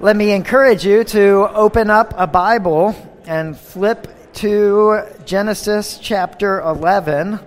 let 0.00 0.16
me 0.16 0.32
encourage 0.32 0.86
you 0.86 1.04
to 1.04 1.46
open 1.52 1.90
up 1.90 2.14
a 2.16 2.26
Bible 2.26 2.96
and 3.26 3.54
flip 3.54 4.32
to 4.32 5.02
Genesis 5.26 5.98
chapter 5.98 6.58
11. 6.60 7.38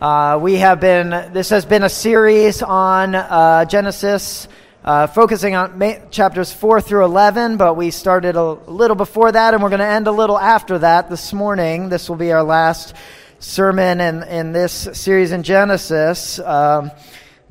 Uh, 0.00 0.36
we 0.42 0.54
have 0.54 0.80
been, 0.80 1.10
this 1.32 1.50
has 1.50 1.64
been 1.64 1.84
a 1.84 1.88
series 1.88 2.60
on 2.60 3.14
uh, 3.14 3.64
Genesis, 3.66 4.48
uh, 4.84 5.06
focusing 5.06 5.54
on 5.54 5.78
ma- 5.78 5.94
chapters 6.10 6.52
4 6.52 6.80
through 6.80 7.04
11, 7.04 7.56
but 7.56 7.76
we 7.76 7.92
started 7.92 8.34
a 8.34 8.54
little 8.54 8.96
before 8.96 9.30
that, 9.30 9.54
and 9.54 9.62
we're 9.62 9.70
going 9.70 9.78
to 9.78 9.86
end 9.86 10.08
a 10.08 10.12
little 10.12 10.38
after 10.38 10.80
that 10.80 11.08
this 11.08 11.32
morning. 11.32 11.88
This 11.88 12.08
will 12.08 12.16
be 12.16 12.32
our 12.32 12.42
last 12.42 12.96
sermon 13.38 14.00
in, 14.00 14.24
in 14.24 14.50
this 14.50 14.88
series 14.92 15.30
in 15.30 15.44
Genesis. 15.44 16.40
Um, 16.40 16.90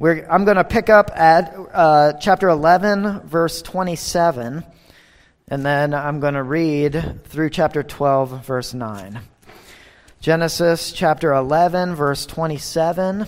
I'm 0.02 0.44
going 0.44 0.58
to 0.58 0.64
pick 0.64 0.90
up 0.90 1.12
at 1.16 1.56
uh, 1.72 2.14
chapter 2.14 2.50
11, 2.50 3.28
verse 3.28 3.62
27, 3.62 4.64
and 5.48 5.66
then 5.66 5.94
I'm 5.94 6.20
going 6.20 6.34
to 6.34 6.42
read 6.42 7.24
through 7.26 7.52
chapter 7.52 7.84
12, 7.84 8.44
verse 8.44 8.74
9. 8.74 9.20
Genesis 10.20 10.92
chapter 10.94 11.32
11, 11.32 11.94
verse 11.94 12.26
27 12.26 13.28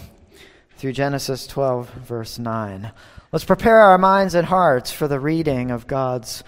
through 0.78 0.92
Genesis 0.92 1.46
12, 1.46 1.88
verse 1.92 2.40
9. 2.40 2.92
Let's 3.32 3.46
prepare 3.46 3.78
our 3.78 4.00
minds 4.00 4.34
and 4.34 4.48
hearts 4.48 4.92
for 4.92 5.08
the 5.08 5.20
reading 5.20 5.70
of 5.70 5.86
God's 5.86 6.44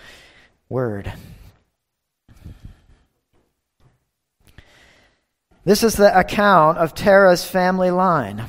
word. 0.67 1.13
This 5.63 5.83
is 5.83 5.95
the 5.95 6.17
account 6.17 6.79
of 6.79 6.95
Terah's 6.95 7.45
family 7.45 7.91
line. 7.91 8.45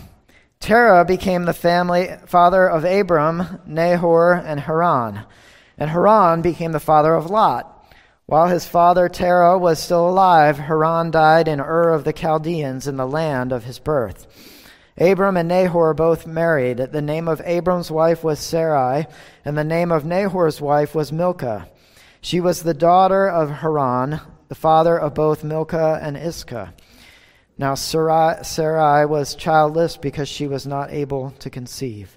Terah 0.61 1.05
became 1.05 1.45
the 1.45 1.53
family 1.53 2.11
father 2.27 2.69
of 2.69 2.85
Abram, 2.85 3.61
Nahor, 3.67 4.33
and 4.33 4.61
Haran. 4.61 5.25
And 5.79 5.91
Haran 5.91 6.43
became 6.43 6.73
the 6.73 6.81
father 6.81 7.15
of 7.15 7.31
Lot. 7.31 7.75
While 8.27 8.49
his 8.49 8.67
father 8.67 9.09
Terah 9.09 9.57
was 9.57 9.79
still 9.79 10.09
alive, 10.09 10.59
Haran 10.59 11.11
died 11.11 11.49
in 11.49 11.61
Ur 11.61 11.91
of 11.91 12.05
the 12.05 12.13
Chaldeans 12.13 12.87
in 12.87 12.97
the 12.97 13.07
land 13.07 13.53
of 13.53 13.65
his 13.65 13.79
birth. 13.79 14.27
Abram 14.99 15.37
and 15.37 15.49
Nahor 15.49 15.95
both 15.95 16.27
married. 16.27 16.79
The 16.79 17.01
name 17.01 17.29
of 17.29 17.41
Abram's 17.45 17.91
wife 17.91 18.25
was 18.25 18.41
Sarai, 18.41 19.07
and 19.45 19.57
the 19.57 19.65
name 19.65 19.93
of 19.93 20.05
Nahor's 20.05 20.61
wife 20.61 20.95
was 20.95 21.13
Milcah. 21.13 21.69
She 22.21 22.41
was 22.41 22.63
the 22.63 22.75
daughter 22.75 23.29
of 23.29 23.49
Haran, 23.49 24.21
the 24.49 24.55
father 24.57 24.99
of 24.99 25.15
both 25.15 25.45
Milcah 25.45 26.01
and 26.03 26.17
Iscah. 26.17 26.75
Now 27.59 27.75
Sarai, 27.75 28.45
Sarai 28.45 29.05
was 29.05 29.35
childless 29.35 29.97
because 29.97 30.29
she 30.29 30.47
was 30.47 30.65
not 30.65 30.93
able 30.93 31.33
to 31.41 31.51
conceive. 31.51 32.17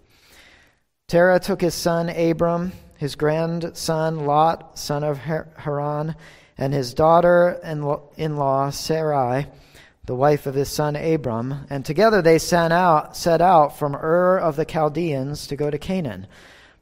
Terah 1.07 1.39
took 1.39 1.61
his 1.61 1.73
son 1.73 2.09
Abram, 2.09 2.71
his 2.97 3.15
grandson 3.15 4.25
Lot, 4.27 4.77
son 4.77 5.03
of 5.03 5.17
Haran, 5.17 6.15
and 6.57 6.73
his 6.73 6.93
daughter 6.93 7.59
in 7.63 8.35
law 8.37 8.69
Sarai, 8.69 9.47
the 10.05 10.15
wife 10.15 10.45
of 10.45 10.53
his 10.53 10.69
son 10.69 10.95
Abram, 10.95 11.65
and 11.71 11.83
together 11.83 12.21
they 12.21 12.37
set 12.37 12.71
out, 12.71 13.17
set 13.17 13.41
out 13.41 13.77
from 13.77 13.95
Ur 13.95 14.37
of 14.37 14.55
the 14.55 14.65
Chaldeans 14.65 15.47
to 15.47 15.55
go 15.55 15.71
to 15.71 15.79
Canaan. 15.79 16.27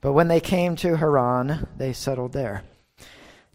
But 0.02 0.14
when 0.14 0.28
they 0.28 0.42
came 0.42 0.76
to 0.78 0.98
Haran, 0.98 1.68
they 1.78 1.94
settled 1.94 2.34
there. 2.34 2.64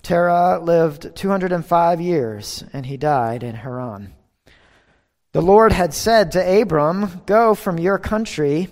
Terah 0.02 0.60
lived 0.62 1.14
205 1.14 2.00
years, 2.00 2.64
and 2.72 2.86
he 2.86 2.96
died 2.96 3.42
in 3.42 3.56
Haran. 3.56 4.14
The 5.34 5.42
Lord 5.42 5.72
had 5.72 5.92
said 5.92 6.30
to 6.32 6.60
Abram, 6.62 7.22
Go 7.26 7.56
from 7.56 7.76
your 7.76 7.98
country, 7.98 8.68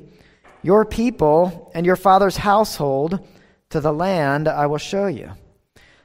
your 0.62 0.84
people, 0.84 1.72
and 1.74 1.84
your 1.84 1.96
father's 1.96 2.36
household 2.36 3.18
to 3.70 3.80
the 3.80 3.92
land 3.92 4.46
I 4.46 4.66
will 4.66 4.78
show 4.78 5.08
you. 5.08 5.32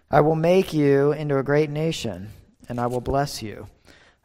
I 0.10 0.22
will 0.22 0.36
make 0.36 0.74
you 0.74 1.12
into 1.12 1.38
a 1.38 1.44
great 1.44 1.70
nation, 1.70 2.32
and 2.68 2.80
I 2.80 2.88
will 2.88 3.02
bless 3.02 3.44
you. 3.44 3.68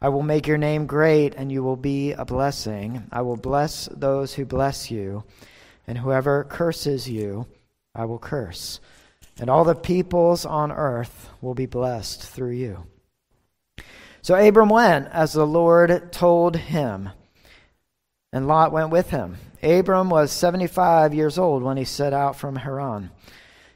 I 0.01 0.09
will 0.09 0.23
make 0.23 0.47
your 0.47 0.57
name 0.57 0.87
great, 0.87 1.35
and 1.35 1.51
you 1.51 1.61
will 1.61 1.75
be 1.75 2.13
a 2.13 2.25
blessing. 2.25 3.03
I 3.11 3.21
will 3.21 3.37
bless 3.37 3.87
those 3.91 4.33
who 4.33 4.43
bless 4.43 4.89
you, 4.89 5.25
and 5.85 5.99
whoever 5.99 6.45
curses 6.45 7.07
you, 7.07 7.45
I 7.93 8.05
will 8.05 8.17
curse. 8.17 8.79
And 9.39 9.51
all 9.51 9.65
the 9.65 9.75
peoples 9.75 10.47
on 10.47 10.71
earth 10.71 11.29
will 11.41 11.53
be 11.53 11.67
blessed 11.67 12.23
through 12.23 12.53
you. 12.53 12.87
So 14.23 14.35
Abram 14.35 14.69
went 14.69 15.09
as 15.11 15.33
the 15.33 15.45
Lord 15.45 16.13
told 16.13 16.55
him, 16.55 17.09
and 18.31 18.47
Lot 18.47 18.71
went 18.71 18.89
with 18.89 19.09
him. 19.09 19.35
Abram 19.61 20.09
was 20.09 20.31
75 20.31 21.13
years 21.13 21.37
old 21.37 21.61
when 21.61 21.75
he 21.75 21.83
set 21.83 22.13
out 22.13 22.37
from 22.37 22.55
Haran. 22.55 23.11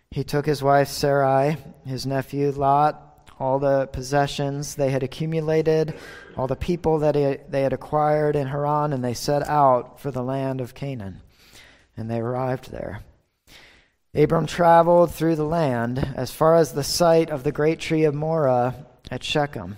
He 0.10 0.24
took 0.24 0.46
his 0.46 0.64
wife 0.64 0.88
Sarai, 0.88 1.58
his 1.86 2.06
nephew 2.06 2.50
Lot, 2.52 3.30
all 3.38 3.60
the 3.60 3.88
possessions 3.88 4.76
they 4.76 4.90
had 4.90 5.04
accumulated, 5.04 5.94
all 6.38 6.48
the 6.48 6.56
people 6.56 7.00
that 7.00 7.52
they 7.52 7.62
had 7.62 7.74
acquired 7.74 8.38
in 8.38 8.48
Haran, 8.48 8.94
and 8.94 9.04
they 9.04 9.14
set 9.14 9.46
out 9.50 10.00
for 10.00 10.12
the 10.12 10.24
land 10.24 10.62
of 10.62 10.74
Canaan. 10.74 11.20
And 11.98 12.10
they 12.10 12.20
arrived 12.20 12.72
there. 12.72 13.02
Abram 14.16 14.46
traveled 14.46 15.14
through 15.14 15.36
the 15.36 15.44
land 15.44 16.14
as 16.16 16.32
far 16.32 16.56
as 16.56 16.72
the 16.72 16.86
site 16.86 17.30
of 17.30 17.44
the 17.44 17.52
great 17.52 17.82
tree 17.82 18.06
of 18.06 18.16
Moreh 18.16 18.74
at 19.12 19.26
Shechem. 19.26 19.78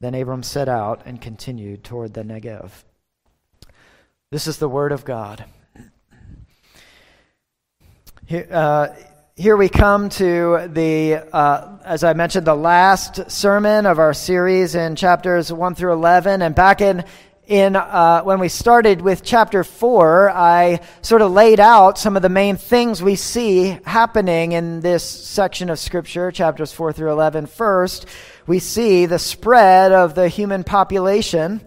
Then 0.00 0.14
Abram 0.14 0.42
set 0.42 0.68
out 0.68 1.02
and 1.06 1.20
continued 1.20 1.84
toward 1.84 2.14
the 2.14 2.22
Negev. 2.22 2.70
This 4.30 4.46
is 4.46 4.58
the 4.58 4.68
word 4.68 4.92
of 4.92 5.04
God. 5.04 5.44
Here, 8.26 8.48
uh, 8.50 8.88
here 9.36 9.56
we 9.56 9.68
come 9.68 10.08
to 10.10 10.68
the, 10.72 11.16
uh, 11.32 11.78
as 11.84 12.04
I 12.04 12.14
mentioned, 12.14 12.46
the 12.46 12.54
last 12.54 13.30
sermon 13.30 13.84
of 13.84 13.98
our 13.98 14.14
series 14.14 14.74
in 14.74 14.96
chapters 14.96 15.52
1 15.52 15.74
through 15.74 15.92
11. 15.92 16.40
And 16.40 16.54
back 16.54 16.80
in 16.80 17.04
in 17.46 17.76
uh, 17.76 18.22
when 18.22 18.40
we 18.40 18.48
started 18.48 19.00
with 19.02 19.22
chapter 19.22 19.62
4 19.62 20.30
i 20.30 20.80
sort 21.02 21.20
of 21.20 21.30
laid 21.30 21.60
out 21.60 21.98
some 21.98 22.16
of 22.16 22.22
the 22.22 22.28
main 22.28 22.56
things 22.56 23.02
we 23.02 23.16
see 23.16 23.78
happening 23.84 24.52
in 24.52 24.80
this 24.80 25.04
section 25.04 25.68
of 25.68 25.78
scripture 25.78 26.30
chapters 26.30 26.72
4 26.72 26.92
through 26.92 27.10
11 27.10 27.46
first 27.46 28.06
we 28.46 28.58
see 28.58 29.06
the 29.06 29.18
spread 29.18 29.92
of 29.92 30.14
the 30.14 30.28
human 30.28 30.64
population. 30.64 31.60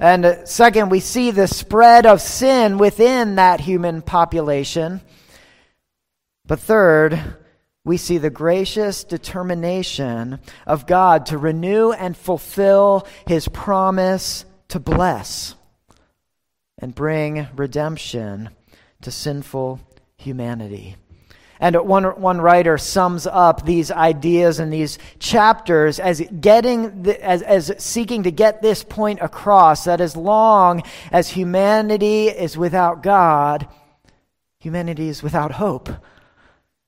And 0.00 0.42
second 0.44 0.90
we 0.90 1.00
see 1.00 1.30
the 1.30 1.48
spread 1.48 2.06
of 2.06 2.20
sin 2.20 2.78
within 2.78 3.34
that 3.34 3.60
human 3.60 4.00
population. 4.00 5.00
But 6.46 6.60
third 6.60 7.20
we 7.84 7.96
see 7.96 8.18
the 8.18 8.30
gracious 8.30 9.04
determination 9.04 10.40
of 10.66 10.86
God 10.86 11.26
to 11.26 11.38
renew 11.38 11.92
and 11.92 12.16
fulfill 12.16 13.06
his 13.26 13.48
promise 13.48 14.44
to 14.68 14.78
bless 14.78 15.54
and 16.78 16.94
bring 16.94 17.48
redemption 17.56 18.50
to 19.02 19.10
sinful 19.10 19.80
humanity. 20.16 20.96
And 21.60 21.74
one, 21.76 22.04
one 22.04 22.40
writer 22.40 22.78
sums 22.78 23.26
up 23.26 23.64
these 23.64 23.90
ideas 23.90 24.60
and 24.60 24.72
these 24.72 24.98
chapters 25.18 25.98
as 25.98 26.20
getting 26.40 27.02
the, 27.02 27.24
as, 27.24 27.42
as 27.42 27.72
seeking 27.78 28.22
to 28.24 28.30
get 28.30 28.62
this 28.62 28.84
point 28.84 29.18
across 29.20 29.84
that 29.84 30.00
as 30.00 30.16
long 30.16 30.82
as 31.10 31.28
humanity 31.30 32.28
is 32.28 32.56
without 32.56 33.02
God, 33.02 33.66
humanity 34.60 35.08
is 35.08 35.20
without 35.22 35.52
hope. 35.52 35.88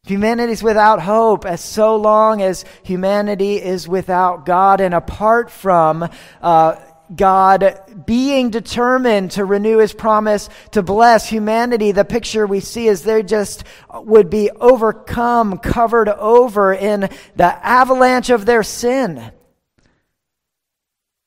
Humanity 0.05 0.53
is 0.53 0.63
without 0.63 1.03
hope 1.03 1.45
as 1.45 1.61
so 1.61 1.97
long 1.97 2.41
as 2.41 2.65
humanity 2.85 3.61
is 3.61 3.89
without 3.89 4.47
God 4.47 4.81
and 4.81 4.95
apart 4.95 5.51
from 5.51 6.09
uh, 6.41 6.77
God 7.15 8.05
being 8.07 8.51
determined 8.51 9.33
to 9.33 9.45
renew 9.45 9.79
his 9.79 9.93
promise 9.93 10.49
to 10.73 10.83
bless 10.83 11.29
humanity, 11.29 11.93
the 11.93 12.05
picture 12.05 12.47
we 12.47 12.61
see 12.61 12.87
is 12.87 13.03
they 13.03 13.23
just 13.23 13.65
would 13.93 14.31
be 14.31 14.51
overcome, 14.51 15.59
covered 15.59 16.09
over 16.09 16.73
in 16.73 17.09
the 17.37 17.67
avalanche 17.67 18.31
of 18.31 18.47
their 18.47 18.63
sin. 18.63 19.33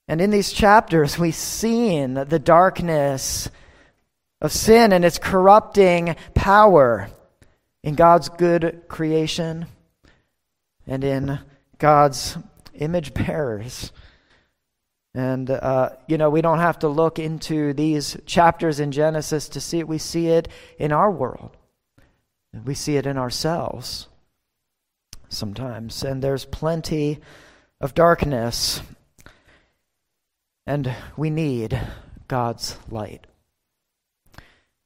And 0.07 0.21
in 0.21 0.29
these 0.29 0.51
chapters, 0.51 1.17
we've 1.17 1.35
seen 1.35 2.13
the 2.13 2.39
darkness 2.39 3.49
of 4.41 4.51
sin 4.51 4.91
and 4.91 5.05
its 5.05 5.17
corrupting 5.17 6.15
power 6.33 7.09
in 7.83 7.95
God's 7.95 8.29
good 8.29 8.83
creation 8.87 9.65
and 10.85 11.03
in 11.03 11.39
God's 11.77 12.37
image 12.73 13.13
bearers. 13.13 13.91
And, 15.15 15.49
uh, 15.49 15.91
you 16.07 16.17
know, 16.17 16.29
we 16.29 16.41
don't 16.41 16.59
have 16.59 16.79
to 16.79 16.87
look 16.87 17.19
into 17.19 17.73
these 17.73 18.17
chapters 18.25 18.79
in 18.79 18.91
Genesis 18.91 19.47
to 19.49 19.61
see 19.61 19.79
it. 19.79 19.87
We 19.87 19.99
see 19.99 20.27
it 20.27 20.47
in 20.79 20.91
our 20.91 21.11
world, 21.11 21.55
we 22.65 22.73
see 22.73 22.97
it 22.97 23.05
in 23.05 23.17
ourselves 23.17 24.07
sometimes. 25.29 26.03
And 26.03 26.23
there's 26.23 26.45
plenty 26.45 27.19
of 27.81 27.93
darkness, 27.93 28.81
and 30.65 30.93
we 31.17 31.29
need 31.29 31.79
God's 32.27 32.77
light. 32.89 33.27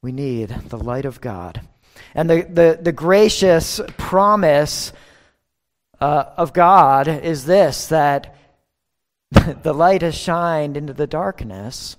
We 0.01 0.11
need 0.11 0.49
the 0.49 0.77
light 0.77 1.05
of 1.05 1.21
God. 1.21 1.61
And 2.13 2.29
the, 2.29 2.43
the, 2.43 2.79
the 2.81 2.91
gracious 2.91 3.81
promise 3.97 4.93
uh, 5.99 6.25
of 6.37 6.53
God 6.53 7.07
is 7.07 7.45
this 7.45 7.87
that 7.87 8.36
the 9.63 9.73
light 9.73 10.01
has 10.01 10.15
shined 10.15 10.77
into 10.77 10.93
the 10.93 11.07
darkness, 11.07 11.97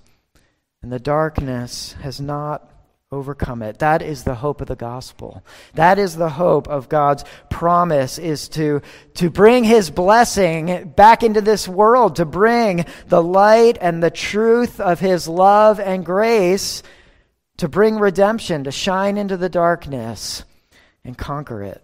and 0.81 0.91
the 0.91 0.99
darkness 0.99 1.93
has 2.01 2.19
not 2.19 2.71
overcome 3.11 3.63
it. 3.63 3.79
That 3.79 4.01
is 4.01 4.23
the 4.23 4.35
hope 4.35 4.61
of 4.61 4.67
the 4.67 4.75
gospel. 4.75 5.43
That 5.73 5.97
is 5.97 6.15
the 6.15 6.29
hope 6.29 6.67
of 6.67 6.89
God's 6.89 7.25
promise 7.49 8.19
is 8.19 8.49
to, 8.49 8.81
to 9.15 9.29
bring 9.31 9.63
his 9.63 9.89
blessing 9.89 10.93
back 10.95 11.23
into 11.23 11.41
this 11.41 11.67
world, 11.67 12.17
to 12.17 12.25
bring 12.25 12.85
the 13.07 13.21
light 13.21 13.77
and 13.81 14.01
the 14.01 14.11
truth 14.11 14.79
of 14.79 14.99
his 14.99 15.27
love 15.27 15.79
and 15.79 16.05
grace, 16.05 16.83
to 17.57 17.67
bring 17.67 17.97
redemption, 17.97 18.65
to 18.65 18.71
shine 18.71 19.17
into 19.17 19.37
the 19.37 19.49
darkness 19.49 20.43
and 21.03 21.17
conquer 21.17 21.63
it. 21.63 21.83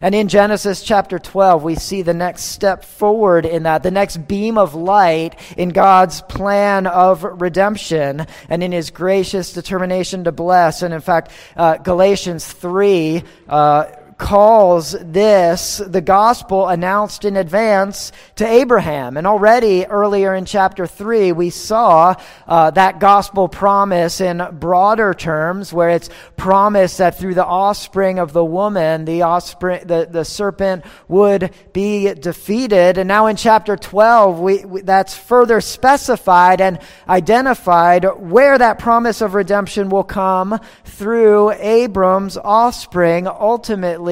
And 0.00 0.14
in 0.14 0.28
Genesis 0.28 0.82
chapter 0.82 1.18
12, 1.18 1.62
we 1.62 1.74
see 1.74 2.02
the 2.02 2.12
next 2.12 2.44
step 2.44 2.84
forward 2.84 3.46
in 3.46 3.62
that, 3.62 3.82
the 3.82 3.90
next 3.90 4.28
beam 4.28 4.58
of 4.58 4.74
light 4.74 5.38
in 5.56 5.70
God's 5.70 6.20
plan 6.22 6.86
of 6.86 7.24
redemption 7.24 8.26
and 8.48 8.62
in 8.62 8.72
his 8.72 8.90
gracious 8.90 9.52
determination 9.54 10.24
to 10.24 10.32
bless. 10.32 10.82
And 10.82 10.92
in 10.92 11.00
fact, 11.00 11.30
uh, 11.56 11.78
Galatians 11.78 12.46
3, 12.46 13.22
uh, 13.48 13.86
calls 14.18 14.92
this 15.00 15.76
the 15.86 16.00
gospel 16.00 16.68
announced 16.68 17.24
in 17.24 17.36
advance 17.36 18.12
to 18.36 18.46
Abraham. 18.46 19.16
And 19.16 19.26
already 19.26 19.84
earlier 19.84 20.34
in 20.34 20.46
chapter 20.46 20.86
3, 20.86 21.32
we 21.32 21.50
saw 21.50 22.14
uh, 22.46 22.70
that 22.70 22.98
gospel 22.98 23.48
promise 23.48 24.20
in 24.20 24.42
broader 24.52 25.12
terms, 25.12 25.72
where 25.72 25.90
it's 25.90 26.08
promised 26.36 26.98
that 26.98 27.18
through 27.18 27.34
the 27.34 27.44
offspring 27.44 28.18
of 28.18 28.32
the 28.32 28.44
woman, 28.44 29.04
the, 29.04 29.22
offspring, 29.22 29.86
the, 29.86 30.08
the 30.10 30.24
serpent 30.24 30.84
would 31.08 31.50
be 31.72 32.12
defeated. 32.14 32.96
And 32.98 33.08
now 33.08 33.26
in 33.26 33.36
chapter 33.36 33.76
12, 33.76 34.40
we, 34.40 34.64
we, 34.64 34.80
that's 34.80 35.14
further 35.14 35.60
specified 35.60 36.60
and 36.60 36.78
identified 37.08 38.04
where 38.18 38.56
that 38.56 38.78
promise 38.78 39.20
of 39.20 39.34
redemption 39.34 39.90
will 39.90 40.04
come 40.04 40.58
through 40.84 41.52
Abram's 41.52 42.38
offspring 42.38 43.26
ultimately 43.26 44.05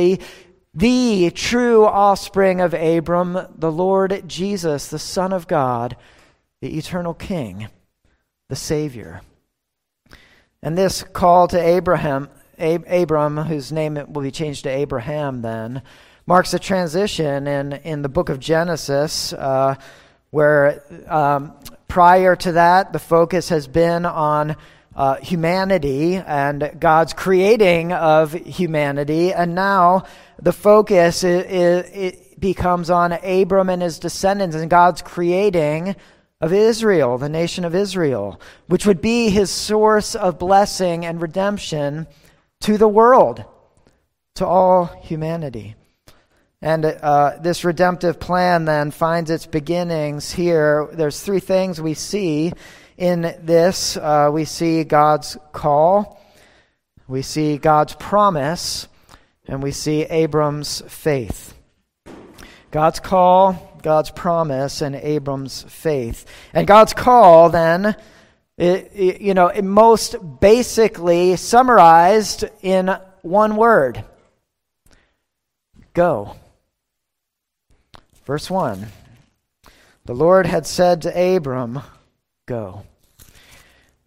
the 0.75 1.31
true 1.31 1.85
offspring 1.85 2.61
of 2.61 2.75
Abram, 2.75 3.39
the 3.57 3.71
Lord 3.71 4.25
Jesus, 4.27 4.89
the 4.89 4.99
Son 4.99 5.33
of 5.33 5.47
God, 5.47 5.97
the 6.61 6.77
eternal 6.77 7.15
King, 7.15 7.69
the 8.49 8.57
Savior. 8.57 9.23
And 10.63 10.77
this 10.77 11.03
call 11.03 11.47
to 11.49 11.61
Abraham, 11.61 12.29
Ab- 12.59 12.87
Abram, 12.89 13.37
whose 13.37 13.71
name 13.71 13.95
will 13.95 14.23
be 14.23 14.31
changed 14.31 14.65
to 14.65 14.71
Abraham 14.71 15.43
then, 15.43 15.83
marks 16.27 16.55
a 16.55 16.59
transition 16.59 17.47
in, 17.47 17.73
in 17.73 18.03
the 18.03 18.09
book 18.09 18.29
of 18.29 18.41
Genesis, 18.41 19.33
uh, 19.35 19.75
where 20.31 20.83
um, 21.07 21.53
prior 21.87 22.35
to 22.35 22.53
that, 22.53 22.93
the 22.93 22.99
focus 22.99 23.51
has 23.51 23.69
been 23.69 24.07
on 24.07 24.57
uh, 24.97 25.17
humanity 25.17 26.17
and 26.17 26.73
God's 26.79 27.13
creating 27.13 27.93
of 27.93 28.33
humanity. 28.33 29.33
And 29.33 29.55
now 29.55 30.05
the 30.41 30.53
focus 30.53 31.25
it, 31.25 31.47
it, 31.47 31.87
it 31.95 32.41
becomes 32.41 32.91
on 32.91 33.13
Abram 33.13 33.71
and 33.71 33.83
his 33.83 33.99
descendants 33.99 34.57
and 34.57 34.71
God's 34.71 35.03
creating 35.03 35.97
of 36.41 36.53
Israel, 36.53 37.17
the 37.17 37.29
nation 37.29 37.65
of 37.65 37.75
Israel, 37.75 38.41
which 38.67 38.87
would 38.87 39.01
be 39.01 39.31
his 39.31 39.51
source 39.51 40.15
of 40.15 40.39
blessing 40.39 41.07
and 41.07 41.23
redemption 41.23 42.07
to 42.61 42.77
the 42.77 42.89
world, 42.89 43.45
to 44.35 44.47
all 44.47 44.87
humanity. 45.03 45.75
And 46.61 46.85
uh, 46.85 47.37
this 47.41 47.65
redemptive 47.65 48.19
plan 48.19 48.65
then 48.65 48.91
finds 48.91 49.31
its 49.31 49.47
beginnings 49.47 50.33
here. 50.33 50.89
There's 50.93 51.21
three 51.21 51.41
things 51.41 51.81
we 51.81 51.95
see 51.95 52.53
in 52.97 53.35
this, 53.43 53.97
uh, 53.97 54.31
we 54.33 54.45
see 54.45 54.85
God's 54.85 55.37
call, 55.53 56.21
we 57.09 57.23
see 57.23 57.59
God's 57.59 57.95
promise, 57.95 58.89
and 59.47 59.63
we 59.63 59.73
see 59.73 60.03
Abram's 60.03 60.83
faith. 60.89 61.55
God's 62.71 63.01
call, 63.01 63.79
God's 63.83 64.11
promise, 64.11 64.81
and 64.81 64.97
Abram's 64.97 65.63
faith. 65.65 66.25
And 66.53 66.67
God's 66.67 66.93
call, 66.93 67.51
then, 67.51 67.97
it, 68.57 68.91
it, 68.95 69.21
you 69.21 69.35
know, 69.35 69.53
most 69.63 70.17
basically 70.41 71.37
summarized 71.37 72.45
in 72.63 72.97
one 73.23 73.57
word 73.57 74.05
go. 75.93 76.37
Verse 78.27 78.51
1 78.51 78.87
The 80.05 80.15
Lord 80.15 80.47
had 80.47 80.67
said 80.67 81.03
to 81.03 81.37
Abram, 81.37 81.81
go. 82.47 82.83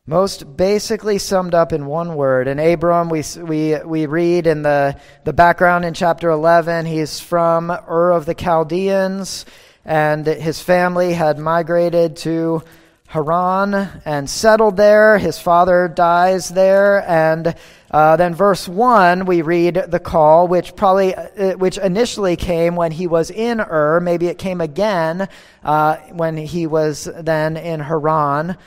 Most 0.06 0.56
basically 0.56 1.18
summed 1.18 1.56
up 1.56 1.74
in 1.74 1.88
one 1.88 2.16
word. 2.16 2.48
And 2.48 2.60
Abram, 2.60 3.10
we, 3.10 3.24
we, 3.42 3.76
we 3.84 4.06
read 4.06 4.46
in 4.46 4.62
the, 4.62 4.96
the 5.24 5.34
background 5.34 5.86
in 5.86 5.94
chapter 5.94 6.30
11, 6.30 6.86
he's 6.86 7.20
from 7.20 7.72
Ur 7.72 8.12
of 8.12 8.26
the 8.26 8.36
Chaldeans, 8.36 9.46
and 9.84 10.26
his 10.26 10.62
family 10.62 11.14
had 11.14 11.40
migrated 11.40 12.16
to 12.18 12.64
Haran 13.08 13.74
and 14.04 14.30
settled 14.30 14.76
there. 14.76 15.18
His 15.18 15.40
father 15.40 15.88
dies 15.88 16.50
there. 16.50 17.10
And 17.10 17.56
uh, 17.90 18.18
then, 18.18 18.36
verse 18.36 18.68
1, 18.68 19.26
we 19.26 19.42
read 19.42 19.76
the 19.88 20.00
call, 20.00 20.50
which 20.50 20.76
probably, 20.76 21.16
uh, 21.16 21.56
which 21.58 21.78
initially 21.78 22.36
came 22.36 22.76
when 22.76 22.92
he 22.92 23.08
was 23.08 23.32
in 23.32 23.62
Ur. 23.62 24.02
Maybe 24.02 24.28
it 24.28 24.38
came 24.38 24.60
again 24.60 25.30
uh, 25.64 25.96
when 26.12 26.36
he 26.36 26.68
was 26.68 27.08
then 27.18 27.56
in 27.56 27.80
Haran. 27.80 28.58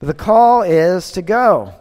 The 0.00 0.14
call 0.14 0.62
is 0.62 1.12
to 1.12 1.22
go. 1.22 1.74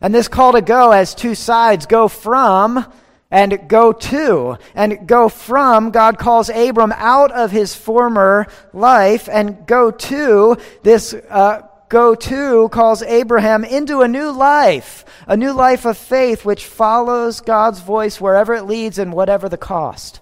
And 0.00 0.12
this 0.12 0.26
call 0.26 0.52
to 0.52 0.60
go 0.60 0.90
has 0.90 1.14
two 1.14 1.36
sides 1.36 1.86
go 1.86 2.08
from 2.08 2.84
and 3.32 3.66
go 3.66 3.92
to. 3.92 4.58
And 4.74 5.08
go 5.08 5.28
from, 5.28 5.90
God 5.90 6.18
calls 6.18 6.50
Abram 6.50 6.92
out 6.94 7.32
of 7.32 7.50
his 7.50 7.74
former 7.74 8.46
life, 8.72 9.28
and 9.28 9.66
go 9.66 9.90
to, 9.90 10.58
this 10.82 11.14
uh, 11.14 11.62
go 11.88 12.14
to 12.14 12.68
calls 12.68 13.02
Abraham 13.02 13.64
into 13.64 14.02
a 14.02 14.08
new 14.08 14.30
life, 14.30 15.04
a 15.26 15.36
new 15.36 15.52
life 15.52 15.84
of 15.84 15.98
faith 15.98 16.44
which 16.44 16.66
follows 16.66 17.40
God's 17.40 17.80
voice 17.80 18.20
wherever 18.20 18.54
it 18.54 18.64
leads 18.64 18.98
and 18.98 19.12
whatever 19.12 19.48
the 19.48 19.58
cost. 19.58 20.20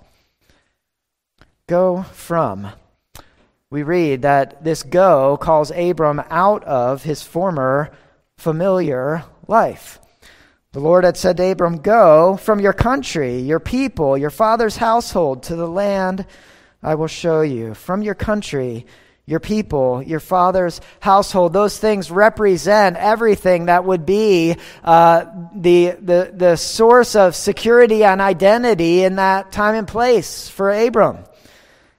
Go 1.66 2.02
from. 2.02 2.68
We 3.70 3.84
read 3.84 4.22
that 4.22 4.64
this 4.64 4.82
go 4.82 5.36
calls 5.36 5.70
Abram 5.70 6.20
out 6.28 6.64
of 6.64 7.04
his 7.04 7.22
former 7.22 7.92
familiar 8.36 9.22
life. 9.46 10.00
The 10.72 10.78
Lord 10.78 11.02
had 11.02 11.16
said 11.16 11.36
to 11.38 11.50
Abram, 11.50 11.78
Go 11.78 12.36
from 12.36 12.60
your 12.60 12.72
country, 12.72 13.40
your 13.40 13.58
people, 13.58 14.16
your 14.16 14.30
father's 14.30 14.76
household 14.76 15.42
to 15.44 15.56
the 15.56 15.66
land 15.66 16.26
I 16.80 16.94
will 16.94 17.08
show 17.08 17.40
you. 17.40 17.74
From 17.74 18.02
your 18.02 18.14
country, 18.14 18.86
your 19.26 19.40
people, 19.40 20.00
your 20.00 20.20
father's 20.20 20.80
household. 21.00 21.52
Those 21.52 21.76
things 21.76 22.08
represent 22.08 22.96
everything 22.96 23.66
that 23.66 23.84
would 23.84 24.06
be 24.06 24.56
uh, 24.84 25.26
the, 25.56 25.96
the, 26.00 26.32
the 26.32 26.56
source 26.56 27.16
of 27.16 27.34
security 27.34 28.04
and 28.04 28.20
identity 28.20 29.02
in 29.02 29.16
that 29.16 29.50
time 29.50 29.74
and 29.74 29.88
place 29.88 30.48
for 30.48 30.70
Abram. 30.70 31.24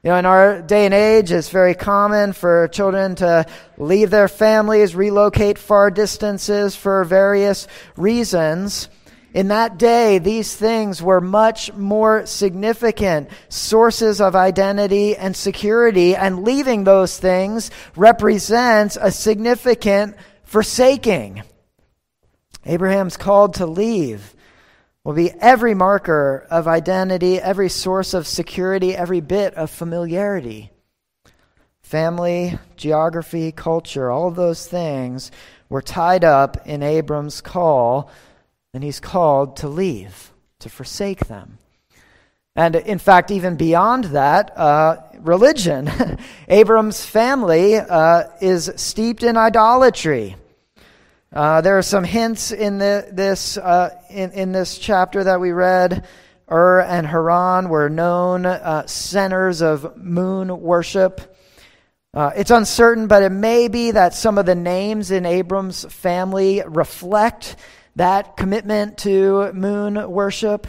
You 0.04 0.10
know, 0.10 0.18
in 0.18 0.26
our 0.26 0.64
day 0.64 0.86
and 0.86 0.96
age, 0.96 1.32
it's 1.32 1.50
very 1.50 1.76
common 1.76 2.34
for 2.34 2.68
children 2.70 3.14
to 3.18 3.46
leave 3.78 4.10
their 4.10 4.28
families, 4.28 4.96
relocate 4.96 5.60
far 5.60 5.92
distances 5.92 6.76
for 6.76 7.04
various 7.04 7.68
reasons. 7.96 8.90
In 9.36 9.50
that 9.50 9.78
day, 9.78 10.18
these 10.18 10.56
things 10.56 11.04
were 11.04 11.22
much 11.22 11.72
more 11.74 12.26
significant 12.26 13.30
sources 13.50 14.20
of 14.20 14.36
identity 14.36 15.16
and 15.16 15.36
security, 15.36 16.16
and 16.16 16.44
leaving 16.44 16.84
those 16.84 17.20
things 17.20 17.70
represents 17.96 18.98
a 19.00 19.12
significant 19.12 20.16
forsaking. 20.46 21.44
Abraham's 22.66 23.18
called 23.18 23.54
to 23.56 23.68
leave 23.68 24.34
will 25.04 25.14
be 25.14 25.32
every 25.40 25.74
marker 25.74 26.46
of 26.50 26.68
identity, 26.68 27.40
every 27.40 27.70
source 27.70 28.14
of 28.14 28.28
security, 28.28 28.96
every 28.96 29.20
bit 29.20 29.54
of 29.56 29.70
familiarity. 29.70 30.72
Family, 31.82 32.58
geography, 32.78 33.52
culture, 33.52 34.12
all 34.12 34.32
those 34.32 34.68
things 34.68 35.32
were 35.70 35.82
tied 35.82 36.24
up 36.24 36.68
in 36.68 36.84
Abram's 36.84 37.42
call, 37.42 38.10
and 38.74 38.84
he's 38.84 39.00
called 39.00 39.58
to 39.58 39.68
leave, 39.68 40.32
to 40.60 40.70
forsake 40.70 41.28
them. 41.28 41.58
And 42.56 42.76
in 42.76 43.00
fact, 43.00 43.32
even 43.32 43.56
beyond 43.56 44.06
that, 44.06 44.58
uh, 44.58 44.98
religion. 45.20 45.90
Abram's 46.48 47.06
family 47.06 47.78
uh, 47.78 48.24
is 48.42 48.72
steeped 48.76 49.24
in 49.24 49.38
idolatry. 49.38 50.36
Uh, 51.34 51.62
there 51.62 51.78
are 51.78 51.82
some 51.82 52.04
hints 52.04 52.52
in 52.52 52.78
the, 52.78 53.08
this 53.10 53.58
uh, 53.58 53.98
in, 54.10 54.32
in 54.32 54.52
this 54.52 54.78
chapter 54.78 55.24
that 55.24 55.40
we 55.40 55.54
read. 55.54 56.06
Ur 56.52 56.82
and 56.82 57.08
Haran 57.08 57.70
were 57.70 57.90
known 57.90 58.46
uh, 58.46 58.86
centers 58.86 59.62
of 59.62 59.96
moon 59.96 60.60
worship. 60.60 61.38
Uh, 62.14 62.32
it's 62.36 62.52
uncertain, 62.52 63.08
but 63.08 63.24
it 63.24 63.30
may 63.30 63.70
be 63.70 63.92
that 63.92 64.14
some 64.14 64.38
of 64.38 64.46
the 64.46 64.56
names 64.56 65.10
in 65.10 65.26
Abram's 65.26 65.86
family 65.86 66.64
reflect 66.66 67.56
that 67.96 68.36
commitment 68.36 68.98
to 68.98 69.54
moon 69.54 70.12
worship. 70.12 70.68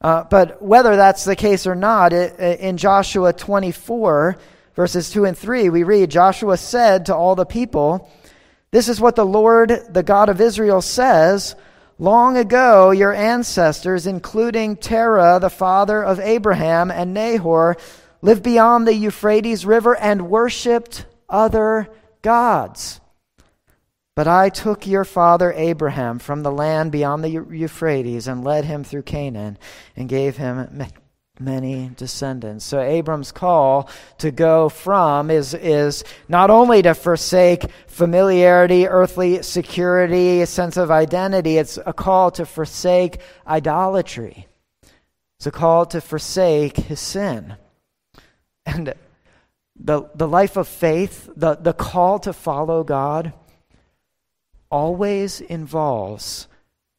Uh, 0.00 0.24
but 0.24 0.60
whether 0.60 0.96
that's 0.96 1.24
the 1.24 1.36
case 1.36 1.64
or 1.64 1.76
not, 1.76 2.12
it, 2.12 2.58
in 2.58 2.76
Joshua 2.76 3.32
24, 3.32 4.36
verses 4.74 5.10
2 5.10 5.26
and 5.26 5.38
3, 5.38 5.68
we 5.68 5.84
read 5.84 6.10
Joshua 6.10 6.56
said 6.56 7.06
to 7.06 7.14
all 7.14 7.36
the 7.36 7.46
people, 7.46 8.10
This 8.76 8.90
is 8.90 9.00
what 9.00 9.16
the 9.16 9.24
Lord, 9.24 9.70
the 9.88 10.02
God 10.02 10.28
of 10.28 10.38
Israel, 10.38 10.82
says. 10.82 11.56
Long 11.98 12.36
ago, 12.36 12.90
your 12.90 13.14
ancestors, 13.14 14.06
including 14.06 14.76
Terah, 14.76 15.38
the 15.40 15.48
father 15.48 16.04
of 16.04 16.20
Abraham, 16.20 16.90
and 16.90 17.14
Nahor, 17.14 17.78
lived 18.20 18.42
beyond 18.42 18.86
the 18.86 18.92
Euphrates 18.92 19.64
River 19.64 19.96
and 19.96 20.28
worshiped 20.28 21.06
other 21.26 21.88
gods. 22.20 23.00
But 24.14 24.28
I 24.28 24.50
took 24.50 24.86
your 24.86 25.04
father 25.04 25.54
Abraham 25.54 26.18
from 26.18 26.42
the 26.42 26.52
land 26.52 26.92
beyond 26.92 27.24
the 27.24 27.30
Euphrates 27.30 28.28
and 28.28 28.44
led 28.44 28.66
him 28.66 28.84
through 28.84 29.04
Canaan 29.04 29.56
and 29.96 30.06
gave 30.06 30.36
him 30.36 30.84
many 31.38 31.90
descendants. 31.96 32.64
So 32.64 32.80
Abram's 32.80 33.32
call 33.32 33.88
to 34.18 34.30
go 34.30 34.68
from 34.68 35.30
is, 35.30 35.54
is 35.54 36.04
not 36.28 36.50
only 36.50 36.82
to 36.82 36.94
forsake 36.94 37.70
familiarity, 37.86 38.86
earthly 38.86 39.42
security, 39.42 40.40
a 40.42 40.46
sense 40.46 40.76
of 40.76 40.90
identity, 40.90 41.58
it's 41.58 41.78
a 41.84 41.92
call 41.92 42.30
to 42.32 42.46
forsake 42.46 43.20
idolatry. 43.46 44.46
It's 45.38 45.46
a 45.46 45.50
call 45.50 45.86
to 45.86 46.00
forsake 46.00 46.76
his 46.76 47.00
sin. 47.00 47.56
And 48.64 48.94
the, 49.78 50.10
the 50.14 50.28
life 50.28 50.56
of 50.56 50.66
faith, 50.66 51.28
the, 51.36 51.56
the 51.56 51.74
call 51.74 52.18
to 52.20 52.32
follow 52.32 52.82
God, 52.82 53.32
always 54.70 55.40
involves 55.40 56.48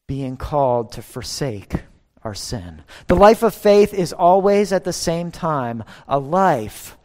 being 0.06 0.36
called 0.36 0.92
to 0.92 1.02
forsake 1.02 1.82
our 2.28 2.34
sin. 2.34 2.82
The 3.06 3.16
life 3.16 3.42
of 3.42 3.54
faith 3.54 3.94
is 3.94 4.12
always 4.12 4.70
at 4.70 4.84
the 4.84 4.92
same 4.92 5.30
time 5.30 5.82
a 6.06 6.18
life 6.18 6.98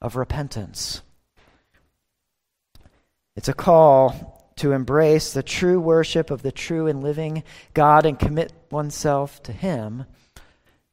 of 0.00 0.16
repentance. 0.16 1.02
It's 3.36 3.50
a 3.50 3.52
call 3.52 4.50
to 4.56 4.72
embrace 4.72 5.34
the 5.34 5.42
true 5.42 5.78
worship 5.78 6.30
of 6.30 6.40
the 6.40 6.52
true 6.52 6.86
and 6.86 7.02
living 7.02 7.42
God 7.74 8.06
and 8.06 8.18
commit 8.18 8.50
oneself 8.70 9.42
to 9.42 9.52
Him, 9.52 10.06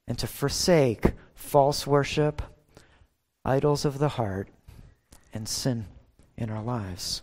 and 0.10 0.20
to 0.20 0.28
forsake 0.28 1.14
false 1.34 1.88
worship 1.88 2.42
idols 3.46 3.86
of 3.86 3.98
the 3.98 4.10
heart, 4.10 4.50
and 5.34 5.48
sin 5.48 5.86
in 6.36 6.50
our 6.50 6.62
lives. 6.62 7.22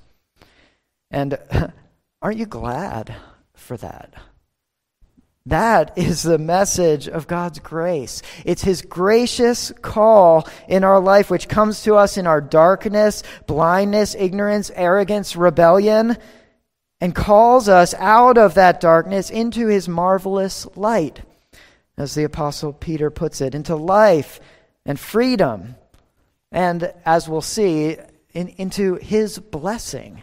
And 1.10 1.38
aren't 2.22 2.38
you 2.38 2.46
glad 2.46 3.14
for 3.54 3.76
that? 3.76 4.14
That 5.46 5.96
is 5.96 6.22
the 6.22 6.38
message 6.38 7.08
of 7.08 7.28
God's 7.28 7.60
grace. 7.60 8.20
It's 8.44 8.62
His 8.62 8.82
gracious 8.82 9.72
call 9.80 10.48
in 10.68 10.84
our 10.84 11.00
life, 11.00 11.30
which 11.30 11.48
comes 11.48 11.82
to 11.84 11.94
us 11.94 12.18
in 12.18 12.26
our 12.26 12.40
darkness, 12.40 13.22
blindness, 13.46 14.14
ignorance, 14.18 14.70
arrogance, 14.74 15.36
rebellion, 15.36 16.16
and 17.00 17.14
calls 17.14 17.68
us 17.68 17.94
out 17.94 18.36
of 18.38 18.54
that 18.54 18.80
darkness 18.80 19.30
into 19.30 19.68
His 19.68 19.88
marvelous 19.88 20.66
light, 20.76 21.22
as 21.96 22.14
the 22.14 22.24
Apostle 22.24 22.72
Peter 22.72 23.10
puts 23.10 23.40
it, 23.40 23.54
into 23.54 23.76
life 23.76 24.40
and 24.84 24.98
freedom 24.98 25.76
and 26.52 26.92
as 27.04 27.28
we'll 27.28 27.42
see, 27.42 27.96
in, 28.32 28.48
into 28.48 28.94
his 28.94 29.38
blessing. 29.38 30.22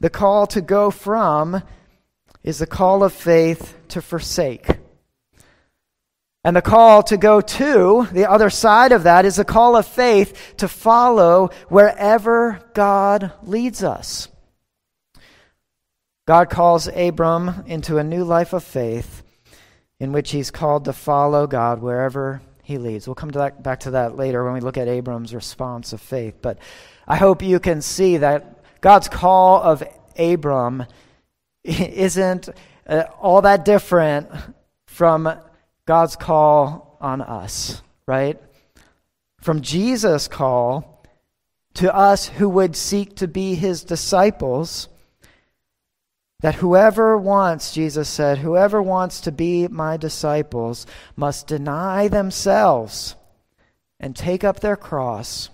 The 0.00 0.10
call 0.10 0.46
to 0.48 0.60
go 0.60 0.90
from 0.90 1.62
is 2.48 2.60
the 2.60 2.66
call 2.66 3.04
of 3.04 3.12
faith 3.12 3.76
to 3.88 4.00
forsake. 4.00 4.78
And 6.42 6.56
the 6.56 6.62
call 6.62 7.02
to 7.02 7.18
go 7.18 7.42
to, 7.42 8.08
the 8.10 8.24
other 8.24 8.48
side 8.48 8.90
of 8.90 9.02
that, 9.02 9.26
is 9.26 9.36
the 9.36 9.44
call 9.44 9.76
of 9.76 9.86
faith 9.86 10.54
to 10.56 10.66
follow 10.66 11.50
wherever 11.68 12.58
God 12.72 13.32
leads 13.42 13.84
us. 13.84 14.28
God 16.26 16.48
calls 16.48 16.88
Abram 16.88 17.64
into 17.66 17.98
a 17.98 18.04
new 18.04 18.24
life 18.24 18.54
of 18.54 18.64
faith 18.64 19.22
in 20.00 20.12
which 20.12 20.30
he's 20.30 20.50
called 20.50 20.86
to 20.86 20.94
follow 20.94 21.46
God 21.46 21.82
wherever 21.82 22.40
he 22.62 22.78
leads. 22.78 23.06
We'll 23.06 23.14
come 23.14 23.30
to 23.32 23.40
that, 23.40 23.62
back 23.62 23.80
to 23.80 23.90
that 23.90 24.16
later 24.16 24.42
when 24.42 24.54
we 24.54 24.60
look 24.60 24.78
at 24.78 24.88
Abram's 24.88 25.34
response 25.34 25.92
of 25.92 26.00
faith. 26.00 26.36
But 26.40 26.58
I 27.06 27.16
hope 27.16 27.42
you 27.42 27.60
can 27.60 27.82
see 27.82 28.16
that 28.16 28.80
God's 28.80 29.08
call 29.10 29.60
of 29.62 29.82
Abram 30.16 30.86
isn't 31.78 32.48
uh, 32.86 33.04
all 33.20 33.42
that 33.42 33.64
different 33.64 34.30
from 34.86 35.30
God's 35.84 36.16
call 36.16 36.96
on 37.00 37.20
us, 37.20 37.82
right? 38.06 38.40
From 39.40 39.60
Jesus' 39.60 40.28
call 40.28 41.04
to 41.74 41.94
us 41.94 42.26
who 42.26 42.48
would 42.48 42.74
seek 42.74 43.16
to 43.16 43.28
be 43.28 43.54
his 43.54 43.84
disciples 43.84 44.88
that 46.40 46.56
whoever 46.56 47.18
wants, 47.18 47.72
Jesus 47.72 48.08
said, 48.08 48.38
whoever 48.38 48.80
wants 48.80 49.20
to 49.22 49.32
be 49.32 49.68
my 49.68 49.96
disciples 49.96 50.86
must 51.16 51.48
deny 51.48 52.08
themselves 52.08 53.14
and 54.00 54.16
take 54.16 54.42
up 54.42 54.60
their 54.60 54.76
cross 54.76 55.50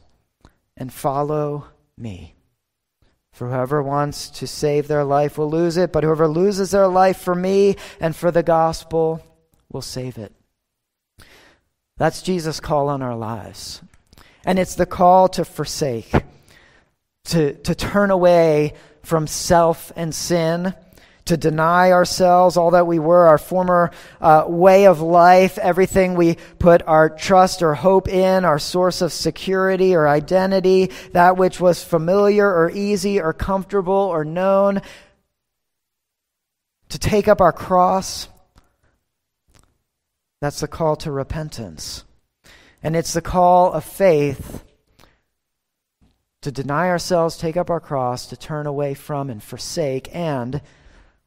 and 0.76 0.92
follow 0.92 1.66
me. 1.96 2.33
For 3.34 3.48
whoever 3.48 3.82
wants 3.82 4.30
to 4.30 4.46
save 4.46 4.86
their 4.86 5.02
life 5.02 5.36
will 5.36 5.50
lose 5.50 5.76
it, 5.76 5.92
but 5.92 6.04
whoever 6.04 6.28
loses 6.28 6.70
their 6.70 6.86
life 6.86 7.18
for 7.18 7.34
me 7.34 7.74
and 8.00 8.14
for 8.14 8.30
the 8.30 8.44
gospel 8.44 9.20
will 9.72 9.82
save 9.82 10.18
it. 10.18 10.32
That's 11.96 12.22
Jesus' 12.22 12.60
call 12.60 12.88
on 12.88 13.02
our 13.02 13.16
lives. 13.16 13.82
And 14.44 14.56
it's 14.56 14.76
the 14.76 14.86
call 14.86 15.26
to 15.30 15.44
forsake, 15.44 16.12
to, 17.24 17.54
to 17.54 17.74
turn 17.74 18.12
away 18.12 18.74
from 19.02 19.26
self 19.26 19.90
and 19.96 20.14
sin, 20.14 20.72
to 21.26 21.36
deny 21.36 21.90
ourselves, 21.90 22.56
all 22.56 22.72
that 22.72 22.86
we 22.86 22.98
were, 22.98 23.26
our 23.26 23.38
former 23.38 23.90
uh, 24.20 24.44
way 24.46 24.86
of 24.86 25.00
life, 25.00 25.56
everything 25.58 26.14
we 26.14 26.36
put 26.58 26.82
our 26.86 27.08
trust 27.08 27.62
or 27.62 27.74
hope 27.74 28.08
in, 28.08 28.44
our 28.44 28.58
source 28.58 29.00
of 29.00 29.12
security 29.12 29.94
or 29.94 30.06
identity, 30.06 30.90
that 31.12 31.36
which 31.36 31.60
was 31.60 31.82
familiar 31.82 32.46
or 32.46 32.70
easy 32.70 33.20
or 33.20 33.32
comfortable 33.32 33.94
or 33.94 34.24
known, 34.24 34.82
to 36.90 36.98
take 36.98 37.26
up 37.26 37.40
our 37.40 37.52
cross. 37.52 38.28
That's 40.40 40.60
the 40.60 40.68
call 40.68 40.96
to 40.96 41.10
repentance. 41.10 42.04
And 42.82 42.94
it's 42.94 43.14
the 43.14 43.22
call 43.22 43.72
of 43.72 43.82
faith 43.82 44.62
to 46.42 46.52
deny 46.52 46.90
ourselves, 46.90 47.38
take 47.38 47.56
up 47.56 47.70
our 47.70 47.80
cross, 47.80 48.26
to 48.26 48.36
turn 48.36 48.66
away 48.66 48.92
from 48.92 49.30
and 49.30 49.42
forsake, 49.42 50.14
and 50.14 50.60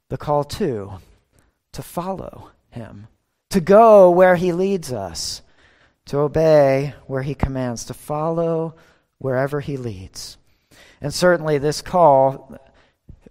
the 0.09 0.17
call 0.17 0.43
to, 0.43 0.93
to 1.73 1.81
follow 1.81 2.51
him, 2.69 3.07
to 3.49 3.59
go 3.59 4.09
where 4.09 4.35
he 4.35 4.51
leads 4.51 4.91
us, 4.91 5.41
to 6.05 6.19
obey 6.19 6.93
where 7.05 7.23
he 7.23 7.35
commands, 7.35 7.85
to 7.85 7.93
follow 7.93 8.75
wherever 9.17 9.59
he 9.59 9.77
leads. 9.77 10.37
And 11.01 11.13
certainly 11.13 11.57
this 11.57 11.81
call 11.81 12.57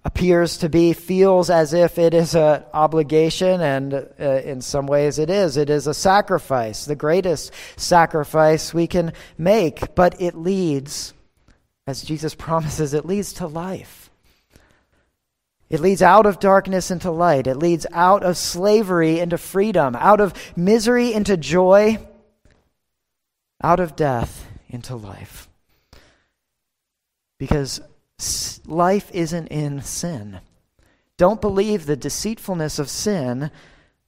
appears 0.04 0.58
to 0.58 0.68
be, 0.68 0.92
feels 0.92 1.50
as 1.50 1.72
if 1.72 1.98
it 1.98 2.14
is 2.14 2.36
an 2.36 2.62
obligation, 2.72 3.60
and 3.60 3.92
uh, 3.94 4.40
in 4.44 4.60
some 4.60 4.86
ways 4.86 5.18
it 5.18 5.30
is. 5.30 5.56
It 5.56 5.68
is 5.68 5.88
a 5.88 5.94
sacrifice, 5.94 6.84
the 6.84 6.94
greatest 6.94 7.52
sacrifice 7.76 8.72
we 8.72 8.86
can 8.86 9.12
make, 9.36 9.94
but 9.96 10.20
it 10.20 10.36
leads 10.36 11.12
as 11.88 12.02
Jesus 12.02 12.34
promises, 12.34 12.94
it 12.94 13.06
leads 13.06 13.32
to 13.34 13.46
life. 13.46 14.10
It 15.68 15.80
leads 15.80 16.02
out 16.02 16.26
of 16.26 16.38
darkness 16.38 16.90
into 16.90 17.10
light. 17.10 17.46
It 17.46 17.56
leads 17.56 17.86
out 17.92 18.22
of 18.22 18.36
slavery 18.36 19.18
into 19.18 19.36
freedom, 19.38 19.96
out 19.96 20.20
of 20.20 20.32
misery 20.56 21.12
into 21.12 21.36
joy, 21.36 21.98
out 23.62 23.80
of 23.80 23.96
death 23.96 24.46
into 24.68 24.94
life. 24.94 25.48
Because 27.38 27.80
life 28.66 29.10
isn't 29.12 29.48
in 29.48 29.82
sin. 29.82 30.40
Don't 31.16 31.40
believe 31.40 31.86
the 31.86 31.96
deceitfulness 31.96 32.78
of 32.78 32.88
sin 32.88 33.50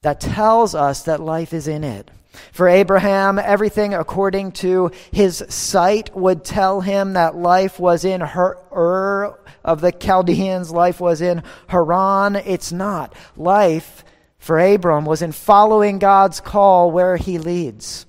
that 0.01 0.21
tells 0.21 0.73
us 0.73 1.03
that 1.03 1.19
life 1.19 1.53
is 1.53 1.67
in 1.67 1.83
it. 1.83 2.09
For 2.51 2.67
Abraham, 2.67 3.39
everything 3.39 3.93
according 3.93 4.51
to 4.53 4.91
his 5.11 5.43
sight 5.49 6.15
would 6.15 6.43
tell 6.43 6.81
him 6.81 7.13
that 7.13 7.35
life 7.35 7.79
was 7.79 8.05
in 8.05 8.21
Ur 8.21 9.39
of 9.63 9.81
the 9.81 9.91
Chaldeans, 9.91 10.71
life 10.71 10.99
was 10.99 11.21
in 11.21 11.43
Haran. 11.67 12.35
It's 12.35 12.71
not. 12.71 13.13
Life 13.35 14.03
for 14.37 14.59
Abram 14.59 15.05
was 15.05 15.21
in 15.21 15.31
following 15.31 15.99
God's 15.99 16.39
call 16.39 16.91
where 16.91 17.17
he 17.17 17.37
leads. 17.37 18.05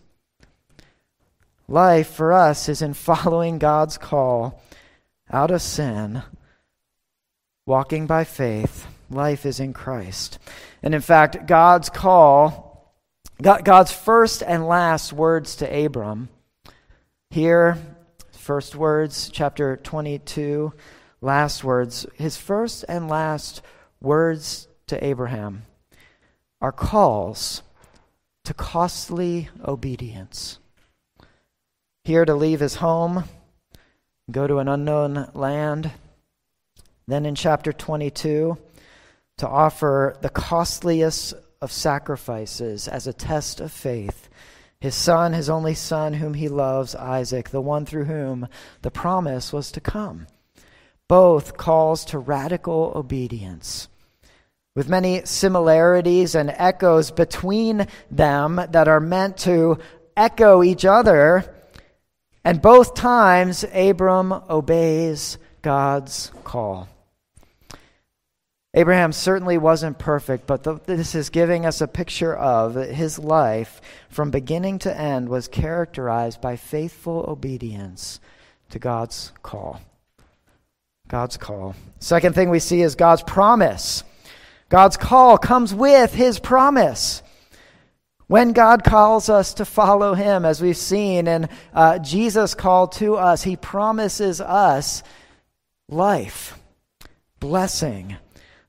Life 1.66 2.10
for 2.10 2.32
us 2.32 2.68
is 2.68 2.82
in 2.82 2.94
following 2.94 3.58
God's 3.58 3.96
call 3.96 4.60
out 5.30 5.50
of 5.50 5.62
sin, 5.62 6.22
walking 7.66 8.06
by 8.06 8.24
faith. 8.24 8.86
Life 9.08 9.46
is 9.46 9.60
in 9.60 9.72
Christ. 9.72 10.38
And 10.82 10.94
in 10.94 11.00
fact, 11.00 11.46
God's 11.46 11.88
call 11.88 12.69
God's 13.42 13.90
first 13.90 14.42
and 14.42 14.66
last 14.66 15.14
words 15.14 15.56
to 15.56 15.84
Abram. 15.86 16.28
Here, 17.30 17.78
first 18.32 18.76
words, 18.76 19.30
chapter 19.32 19.78
22, 19.78 20.74
last 21.22 21.64
words. 21.64 22.04
His 22.16 22.36
first 22.36 22.84
and 22.86 23.08
last 23.08 23.62
words 23.98 24.68
to 24.88 25.02
Abraham 25.02 25.62
are 26.60 26.72
calls 26.72 27.62
to 28.44 28.52
costly 28.52 29.48
obedience. 29.64 30.58
Here 32.04 32.26
to 32.26 32.34
leave 32.34 32.60
his 32.60 32.74
home, 32.74 33.24
go 34.30 34.46
to 34.46 34.58
an 34.58 34.68
unknown 34.68 35.30
land. 35.32 35.90
Then 37.06 37.24
in 37.24 37.34
chapter 37.34 37.72
22, 37.72 38.58
to 39.38 39.48
offer 39.48 40.18
the 40.20 40.28
costliest 40.28 41.32
of 41.62 41.70
sacrifices 41.70 42.88
as 42.88 43.06
a 43.06 43.12
test 43.12 43.60
of 43.60 43.70
faith. 43.70 44.30
His 44.80 44.94
son, 44.94 45.34
his 45.34 45.50
only 45.50 45.74
son, 45.74 46.14
whom 46.14 46.32
he 46.32 46.48
loves, 46.48 46.94
Isaac, 46.94 47.50
the 47.50 47.60
one 47.60 47.84
through 47.84 48.06
whom 48.06 48.48
the 48.80 48.90
promise 48.90 49.52
was 49.52 49.70
to 49.72 49.80
come. 49.80 50.26
Both 51.06 51.58
calls 51.58 52.06
to 52.06 52.18
radical 52.18 52.92
obedience. 52.96 53.88
With 54.74 54.88
many 54.88 55.26
similarities 55.26 56.34
and 56.34 56.48
echoes 56.48 57.10
between 57.10 57.86
them 58.10 58.58
that 58.70 58.88
are 58.88 59.00
meant 59.00 59.36
to 59.38 59.78
echo 60.16 60.62
each 60.62 60.86
other. 60.86 61.44
And 62.42 62.62
both 62.62 62.94
times, 62.94 63.66
Abram 63.74 64.32
obeys 64.32 65.36
God's 65.60 66.32
call. 66.42 66.88
Abraham 68.72 69.12
certainly 69.12 69.58
wasn't 69.58 69.98
perfect, 69.98 70.46
but 70.46 70.62
the, 70.62 70.74
this 70.86 71.16
is 71.16 71.30
giving 71.30 71.66
us 71.66 71.80
a 71.80 71.88
picture 71.88 72.36
of 72.36 72.74
his 72.76 73.18
life 73.18 73.80
from 74.08 74.30
beginning 74.30 74.78
to 74.80 74.96
end 74.96 75.28
was 75.28 75.48
characterized 75.48 76.40
by 76.40 76.54
faithful 76.54 77.24
obedience 77.26 78.20
to 78.70 78.78
God's 78.78 79.32
call. 79.42 79.80
God's 81.08 81.36
call. 81.36 81.74
Second 81.98 82.36
thing 82.36 82.50
we 82.50 82.60
see 82.60 82.82
is 82.82 82.94
God's 82.94 83.24
promise. 83.24 84.04
God's 84.68 84.96
call 84.96 85.36
comes 85.36 85.74
with 85.74 86.14
his 86.14 86.38
promise. 86.38 87.22
When 88.28 88.52
God 88.52 88.84
calls 88.84 89.28
us 89.28 89.54
to 89.54 89.64
follow 89.64 90.14
him, 90.14 90.44
as 90.44 90.62
we've 90.62 90.76
seen, 90.76 91.26
and 91.26 91.48
uh, 91.74 91.98
Jesus 91.98 92.54
called 92.54 92.92
to 92.92 93.16
us, 93.16 93.42
he 93.42 93.56
promises 93.56 94.40
us 94.40 95.02
life, 95.88 96.56
blessing 97.40 98.16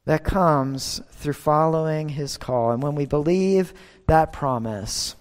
that 0.06 0.24
comes 0.24 1.02
through 1.12 1.34
following 1.34 2.10
his 2.10 2.38
call. 2.38 2.72
And 2.72 2.82
when 2.82 2.96
we 2.96 3.06
believe 3.06 3.74
that 4.08 4.34
promise, 4.34 5.16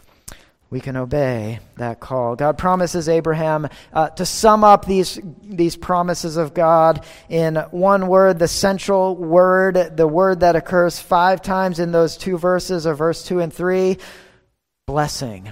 we 0.70 0.80
can 0.80 0.96
obey 0.96 1.58
that 1.76 2.00
call. 2.00 2.36
God 2.36 2.56
promises 2.56 3.08
Abraham 3.08 3.68
uh, 3.92 4.10
to 4.10 4.24
sum 4.24 4.62
up 4.62 4.86
these, 4.86 5.18
these 5.42 5.76
promises 5.76 6.36
of 6.36 6.54
God 6.54 7.04
in 7.28 7.56
one 7.72 8.06
word, 8.06 8.38
the 8.38 8.48
central 8.48 9.16
word, 9.16 9.96
the 9.96 10.06
word 10.06 10.40
that 10.40 10.56
occurs 10.56 10.98
five 10.98 11.42
times 11.42 11.80
in 11.80 11.92
those 11.92 12.16
two 12.16 12.38
verses 12.38 12.86
of 12.86 12.98
verse 12.98 13.24
2 13.24 13.40
and 13.40 13.52
3 13.52 13.98
blessing. 14.86 15.50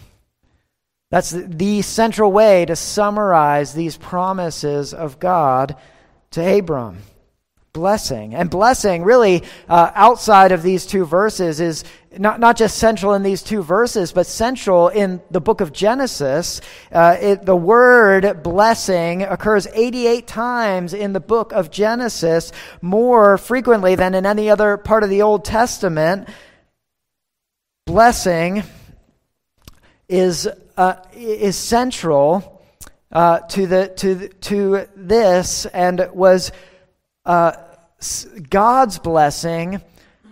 That's 1.11 1.31
the 1.31 1.83
central 1.83 2.31
way 2.31 2.65
to 2.67 2.77
summarize 2.77 3.73
these 3.73 3.97
promises 3.97 4.95
of 4.95 5.19
God 5.19 5.77
to 6.33 6.59
Abram 6.59 6.99
blessing. 7.73 8.35
And 8.35 8.51
blessing, 8.51 9.03
really, 9.03 9.45
uh, 9.69 9.91
outside 9.95 10.53
of 10.53 10.63
these 10.63 10.87
two 10.87 11.05
verses, 11.05 11.61
is 11.61 11.85
not, 12.17 12.41
not 12.41 12.57
just 12.57 12.79
central 12.79 13.15
in 13.15 13.23
these 13.23 13.43
two 13.43 13.63
verses, 13.63 14.13
but 14.13 14.27
central 14.27 14.89
in 14.89 15.21
the 15.31 15.41
book 15.41 15.61
of 15.61 15.73
Genesis. 15.73 16.61
Uh, 16.91 17.17
it, 17.21 17.45
the 17.45 17.57
word 17.57 18.43
blessing 18.43 19.23
occurs 19.23 19.67
88 19.73 20.27
times 20.27 20.95
in 20.95 21.13
the 21.13 21.21
book 21.21 21.53
of 21.53 21.71
Genesis, 21.71 22.53
more 22.81 23.39
frequently 23.39 23.95
than 23.95 24.15
in 24.15 24.27
any 24.27 24.51
other 24.51 24.77
part 24.77 25.05
of 25.05 25.11
the 25.11 25.23
Old 25.23 25.45
Testament. 25.45 26.29
Blessing 27.87 28.65
is, 30.09 30.49
uh, 30.77 30.97
is 31.15 31.57
central. 31.57 32.55
Uh, 33.11 33.39
to 33.39 33.67
the 33.67 33.89
to 33.97 34.29
to 34.29 34.87
this 34.95 35.65
and 35.65 36.11
was 36.13 36.53
uh, 37.25 37.53
God's 38.49 38.99
blessing 38.99 39.81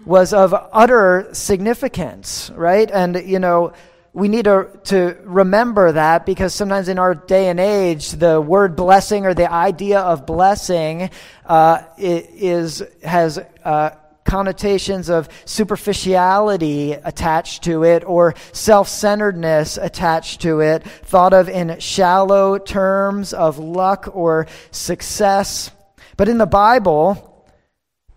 was 0.05 0.33
of 0.33 0.55
utter 0.73 1.29
significance, 1.33 2.51
right? 2.55 2.91
And, 2.91 3.17
you 3.27 3.39
know, 3.39 3.73
we 4.13 4.29
need 4.29 4.45
to, 4.47 4.71
to 4.85 5.17
remember 5.25 5.93
that 5.93 6.25
because 6.25 6.55
sometimes 6.55 6.89
in 6.89 6.99
our 6.99 7.15
day 7.15 7.49
and 7.49 7.61
age, 7.61 8.13
the 8.13 8.41
word 8.41 8.75
blessing 8.77 9.27
or 9.27 9.35
the 9.35 9.53
idea 9.53 10.01
of 10.01 10.25
blessing 10.25 11.11
uh, 11.45 11.83
is, 11.99 12.83
has 13.03 13.39
uh, 13.63 13.91
connotations 14.25 15.09
of 15.09 15.29
superficiality 15.45 16.93
attached 16.93 17.65
to 17.65 17.85
it 17.85 18.05
or 18.05 18.35
self 18.53 18.89
centeredness 18.89 19.77
attached 19.77 20.41
to 20.43 20.61
it, 20.61 20.83
thought 20.83 21.33
of 21.33 21.49
in 21.49 21.79
shallow 21.79 22.59
terms 22.59 23.33
of 23.33 23.59
luck 23.59 24.09
or 24.15 24.47
success. 24.71 25.71
But 26.17 26.29
in 26.29 26.39
the 26.39 26.47
Bible, 26.47 27.45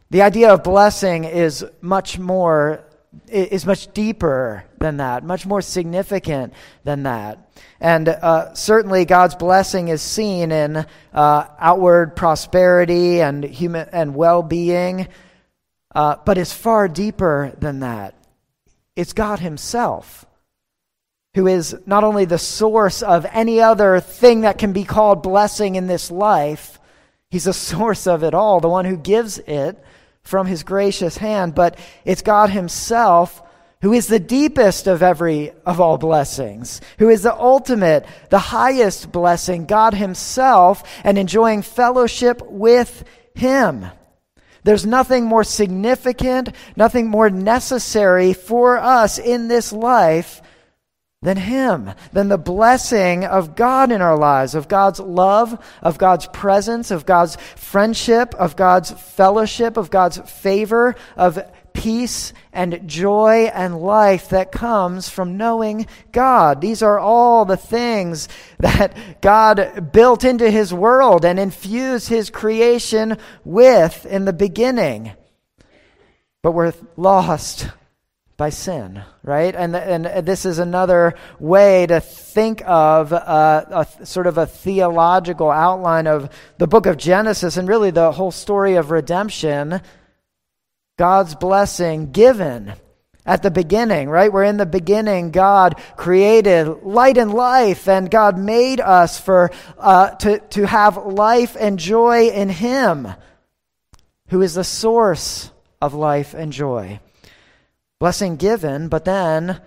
the 0.09 0.21
idea 0.21 0.53
of 0.53 0.63
blessing 0.63 1.23
is 1.23 1.65
much 1.81 2.17
more, 2.17 2.83
is 3.27 3.65
much 3.65 3.91
deeper 3.93 4.63
than 4.77 4.97
that, 4.97 5.23
much 5.23 5.45
more 5.45 5.61
significant 5.61 6.53
than 6.83 7.03
that. 7.03 7.51
And 7.79 8.07
uh, 8.07 8.53
certainly 8.53 9.05
God's 9.05 9.35
blessing 9.35 9.89
is 9.89 10.01
seen 10.01 10.51
in 10.51 10.85
uh, 11.13 11.45
outward 11.59 12.15
prosperity 12.15 13.21
and, 13.21 13.43
human, 13.43 13.89
and 13.91 14.15
well 14.15 14.43
being, 14.43 15.07
uh, 15.93 16.17
but 16.25 16.37
it's 16.37 16.53
far 16.53 16.87
deeper 16.87 17.53
than 17.59 17.81
that. 17.81 18.15
It's 18.95 19.13
God 19.13 19.39
Himself 19.39 20.25
who 21.35 21.47
is 21.47 21.75
not 21.85 22.03
only 22.03 22.25
the 22.25 22.39
source 22.39 23.01
of 23.01 23.25
any 23.31 23.61
other 23.61 23.99
thing 23.99 24.41
that 24.41 24.57
can 24.57 24.73
be 24.73 24.83
called 24.83 25.21
blessing 25.21 25.75
in 25.75 25.87
this 25.87 26.09
life, 26.09 26.78
He's 27.29 27.45
the 27.45 27.53
source 27.71 28.07
of 28.07 28.23
it 28.23 28.33
all, 28.33 28.59
the 28.59 28.69
one 28.69 28.85
who 28.85 28.97
gives 28.97 29.39
it 29.39 29.81
from 30.21 30.47
his 30.47 30.63
gracious 30.63 31.17
hand, 31.17 31.55
but 31.55 31.77
it's 32.05 32.21
God 32.21 32.49
himself 32.49 33.41
who 33.81 33.93
is 33.93 34.07
the 34.07 34.19
deepest 34.19 34.87
of 34.87 35.01
every 35.01 35.51
of 35.65 35.79
all 35.79 35.97
blessings, 35.97 36.81
who 36.97 37.07
is 37.07 37.23
the 37.23 37.33
ultimate, 37.33 38.05
the 38.29 38.39
highest 38.39 39.11
blessing, 39.11 39.65
God 39.65 39.93
himself, 39.93 40.83
and 41.03 41.17
enjoying 41.17 41.61
fellowship 41.61 42.41
with 42.45 43.05
him. 43.35 43.85
There's 44.63 44.85
nothing 44.85 45.23
more 45.23 45.45
significant, 45.45 46.49
nothing 46.75 47.07
more 47.07 47.29
necessary 47.29 48.33
for 48.33 48.77
us 48.77 49.17
in 49.17 49.47
this 49.47 49.71
life 49.71 50.41
than 51.21 51.35
Him, 51.35 51.91
than 52.13 52.29
the 52.29 52.37
blessing 52.37 53.25
of 53.25 53.55
God 53.55 53.91
in 53.91 54.01
our 54.01 54.17
lives, 54.17 54.55
of 54.55 54.69
God's 54.69 55.01
love, 55.01 55.61
of 55.81 55.97
God's 55.97 56.27
presence, 56.27 56.91
of 56.91 57.05
God's 57.05 57.35
friendship, 57.57 58.33
of 58.35 58.55
God's 58.55 58.91
fellowship, 58.91 59.75
of 59.75 59.91
God's 59.91 60.17
favor, 60.19 60.95
of 61.17 61.37
peace 61.73 62.31
and 62.53 62.87
joy 62.87 63.51
and 63.53 63.81
life 63.81 64.29
that 64.29 64.53
comes 64.53 65.09
from 65.09 65.35
knowing 65.35 65.87
God. 66.13 66.61
These 66.61 66.81
are 66.81 66.99
all 66.99 67.43
the 67.43 67.57
things 67.57 68.29
that 68.59 69.21
God 69.21 69.91
built 69.91 70.23
into 70.23 70.49
His 70.49 70.73
world 70.73 71.25
and 71.25 71.37
infused 71.37 72.07
His 72.07 72.29
creation 72.29 73.17
with 73.43 74.05
in 74.05 74.23
the 74.23 74.33
beginning. 74.33 75.11
but 76.41 76.53
we're 76.53 76.73
lost 76.95 77.69
by 78.39 78.49
sin, 78.49 79.03
right? 79.21 79.53
And, 79.53 79.75
and 79.75 80.25
this 80.25 80.45
is 80.45 80.59
another 80.59 81.13
way 81.39 81.85
to 81.87 81.99
think 81.99 82.63
of 82.65 83.11
a, 83.11 83.85
a, 83.99 84.05
sort 84.05 84.27
of 84.27 84.37
a 84.37 84.47
theological 84.47 85.51
outline 85.51 86.07
of 86.07 86.29
the 86.57 86.65
book 86.65 86.85
of 86.85 86.95
Genesis 86.95 87.57
and 87.57 87.67
really 87.67 87.91
the 87.91 88.13
whole 88.13 88.31
story 88.31 88.75
of 88.75 88.91
redemption. 88.91 89.81
God's 90.97 91.35
blessing 91.35 92.13
given 92.13 92.71
at 93.25 93.43
the 93.43 93.51
beginning, 93.51 94.09
right? 94.09 94.31
Where 94.31 94.45
in 94.45 94.55
the 94.55 94.65
beginning 94.65 95.31
God 95.31 95.77
created 95.97 96.67
light 96.81 97.17
and 97.17 97.33
life, 97.33 97.89
and 97.89 98.09
God 98.09 98.39
made 98.39 98.79
us 98.79 99.19
for 99.19 99.51
uh, 99.77 100.11
to 100.11 100.39
to 100.39 100.65
have 100.65 100.95
life 100.95 101.57
and 101.59 101.77
joy 101.77 102.29
in 102.29 102.47
Him, 102.47 103.09
who 104.29 104.41
is 104.41 104.55
the 104.55 104.63
source 104.63 105.51
of 105.81 105.93
life 105.93 106.33
and 106.33 106.53
joy. 106.53 107.01
Blessing 107.99 108.37
given, 108.37 108.87
but 108.87 109.05
then 109.05 109.61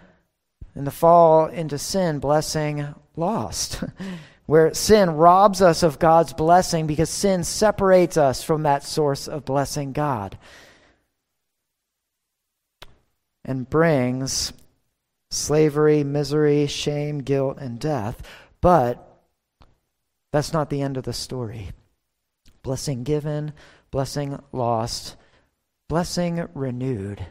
in 0.75 0.85
the 0.85 0.90
fall 0.90 1.47
into 1.47 1.79
sin, 1.79 2.18
blessing 2.18 2.95
lost. 3.14 3.85
Where 4.47 4.75
sin 4.75 5.11
robs 5.11 5.62
us 5.62 5.83
of 5.83 5.99
God's 5.99 6.33
blessing 6.33 6.87
because 6.87 7.11
sin 7.11 7.45
separates 7.45 8.16
us 8.16 8.42
from 8.42 8.64
that 8.64 8.83
source 8.83 9.29
of 9.29 9.45
blessing 9.45 9.92
God 9.92 10.37
and 13.45 13.68
brings 13.68 14.53
slavery, 15.31 16.05
misery, 16.05 16.66
shame, 16.66 17.18
guilt, 17.21 17.59
and 17.59 17.79
death. 17.79 18.23
But 18.61 19.09
that's 20.33 20.53
not 20.53 20.71
the 20.71 20.83
end 20.83 20.97
of 20.97 21.05
the 21.05 21.12
story. 21.12 21.71
Blessing 22.62 23.05
given, 23.05 23.53
blessing 23.90 24.42
lost, 24.53 25.16
blessing 25.88 26.49
renewed. 26.55 27.27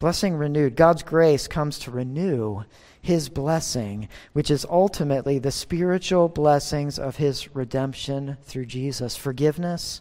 Blessing 0.00 0.34
renewed. 0.36 0.76
God's 0.76 1.02
grace 1.02 1.46
comes 1.46 1.78
to 1.80 1.90
renew 1.90 2.64
his 3.02 3.28
blessing, 3.28 4.08
which 4.32 4.50
is 4.50 4.66
ultimately 4.68 5.38
the 5.38 5.50
spiritual 5.50 6.28
blessings 6.28 6.98
of 6.98 7.16
his 7.16 7.54
redemption 7.54 8.38
through 8.42 8.64
Jesus 8.64 9.14
forgiveness, 9.14 10.00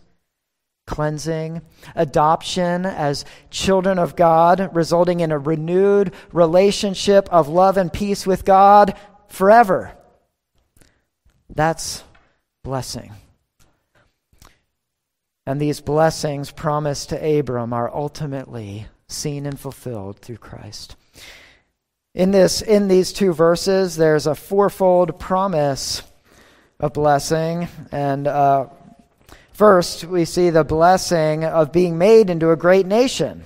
cleansing, 0.88 1.62
adoption 1.96 2.86
as 2.86 3.26
children 3.50 4.00
of 4.00 4.16
God, 4.16 4.74
resulting 4.74 5.20
in 5.20 5.34
a 5.34 5.38
renewed 5.38 6.14
relationship 6.32 7.28
of 7.30 7.50
love 7.50 7.76
and 7.76 7.92
peace 7.92 8.26
with 8.26 8.46
God 8.46 8.98
forever. 9.28 9.98
That's 11.50 12.06
blessing. 12.64 13.12
And 15.46 15.60
these 15.60 15.82
blessings 15.82 16.52
promised 16.52 17.10
to 17.10 17.40
Abram 17.40 17.74
are 17.74 17.94
ultimately 17.94 18.88
seen 19.10 19.46
and 19.46 19.60
fulfilled 19.60 20.20
through 20.20 20.38
Christ. 20.38 20.96
In, 22.16 22.32
this, 22.32 22.62
in 22.62 22.88
these 22.88 23.12
two 23.12 23.34
verses, 23.34 23.96
there's 23.96 24.28
a 24.28 24.36
fourfold 24.36 25.20
promise 25.20 26.02
of 26.80 26.94
blessing. 26.94 27.68
And 27.92 28.28
uh, 28.28 28.68
first, 29.52 30.06
we 30.06 30.26
see 30.26 30.50
the 30.50 30.64
blessing 30.64 31.44
of 31.44 31.72
being 31.72 31.98
made 31.98 32.30
into 32.30 32.52
a 32.52 32.56
great 32.56 32.86
nation. 32.86 33.44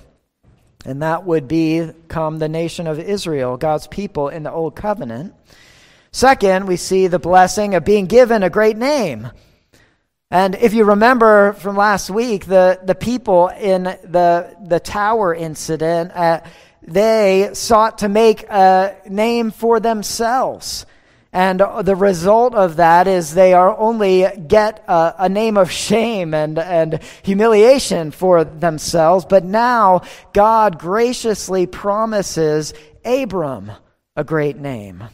And 0.86 1.02
that 1.02 1.24
would 1.24 1.48
become 1.48 2.38
the 2.38 2.48
nation 2.48 2.86
of 2.86 3.00
Israel, 3.00 3.56
God's 3.56 3.86
people 3.86 4.28
in 4.28 4.42
the 4.42 4.52
Old 4.52 4.76
Covenant. 4.76 5.34
Second, 6.12 6.66
we 6.66 6.76
see 6.76 7.06
the 7.06 7.18
blessing 7.18 7.74
of 7.74 7.84
being 7.84 8.06
given 8.06 8.42
a 8.42 8.50
great 8.50 8.76
name. 8.76 9.30
And 10.34 10.56
if 10.56 10.74
you 10.74 10.82
remember 10.82 11.52
from 11.52 11.76
last 11.76 12.10
week, 12.10 12.46
the, 12.46 12.80
the 12.82 12.96
people 12.96 13.50
in 13.50 13.84
the, 13.84 14.56
the 14.60 14.80
tower 14.80 15.32
incident, 15.32 16.10
uh, 16.12 16.40
they 16.82 17.50
sought 17.52 17.98
to 17.98 18.08
make 18.08 18.42
a 18.50 18.96
name 19.08 19.52
for 19.52 19.78
themselves. 19.78 20.86
And 21.32 21.60
the 21.60 21.94
result 21.94 22.56
of 22.56 22.78
that 22.78 23.06
is 23.06 23.32
they 23.32 23.52
are 23.52 23.78
only 23.78 24.26
get 24.48 24.82
a, 24.88 25.14
a, 25.18 25.28
name 25.28 25.56
of 25.56 25.70
shame 25.70 26.34
and, 26.34 26.58
and 26.58 26.98
humiliation 27.22 28.10
for 28.10 28.42
themselves. 28.42 29.24
But 29.26 29.44
now 29.44 30.02
God 30.32 30.80
graciously 30.80 31.68
promises 31.68 32.74
Abram 33.04 33.70
a 34.16 34.24
great 34.24 34.56
name. 34.56 35.04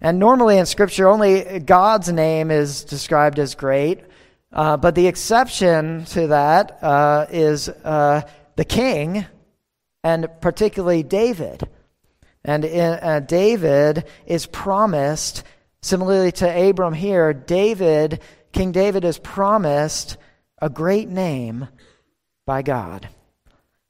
And 0.00 0.18
normally 0.18 0.58
in 0.58 0.66
Scripture, 0.66 1.06
only 1.06 1.60
God's 1.60 2.12
name 2.12 2.50
is 2.50 2.82
described 2.82 3.38
as 3.38 3.54
great. 3.54 4.00
Uh, 4.52 4.76
but 4.76 4.94
the 4.94 5.06
exception 5.06 6.04
to 6.06 6.28
that 6.28 6.82
uh, 6.82 7.26
is 7.30 7.68
uh, 7.68 8.22
the 8.56 8.64
king, 8.64 9.24
and 10.02 10.28
particularly 10.40 11.02
David. 11.02 11.68
And 12.44 12.64
in, 12.64 12.92
uh, 12.94 13.20
David 13.20 14.04
is 14.26 14.46
promised, 14.46 15.44
similarly 15.82 16.32
to 16.32 16.68
Abram 16.68 16.94
here, 16.94 17.32
David, 17.32 18.20
King 18.52 18.72
David 18.72 19.04
is 19.04 19.18
promised 19.18 20.16
a 20.60 20.68
great 20.68 21.08
name 21.08 21.68
by 22.44 22.62
God. 22.62 23.08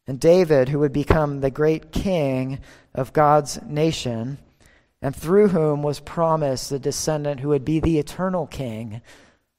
And 0.06 0.20
David, 0.20 0.68
who 0.68 0.80
would 0.80 0.92
become 0.92 1.40
the 1.40 1.50
great 1.50 1.92
king 1.92 2.58
of 2.94 3.12
God's 3.12 3.62
nation, 3.62 4.38
and 5.00 5.16
through 5.16 5.48
whom 5.48 5.82
was 5.82 6.00
promised 6.00 6.68
the 6.68 6.78
descendant 6.78 7.40
who 7.40 7.48
would 7.48 7.64
be 7.64 7.80
the 7.80 7.98
eternal 7.98 8.46
king 8.46 9.00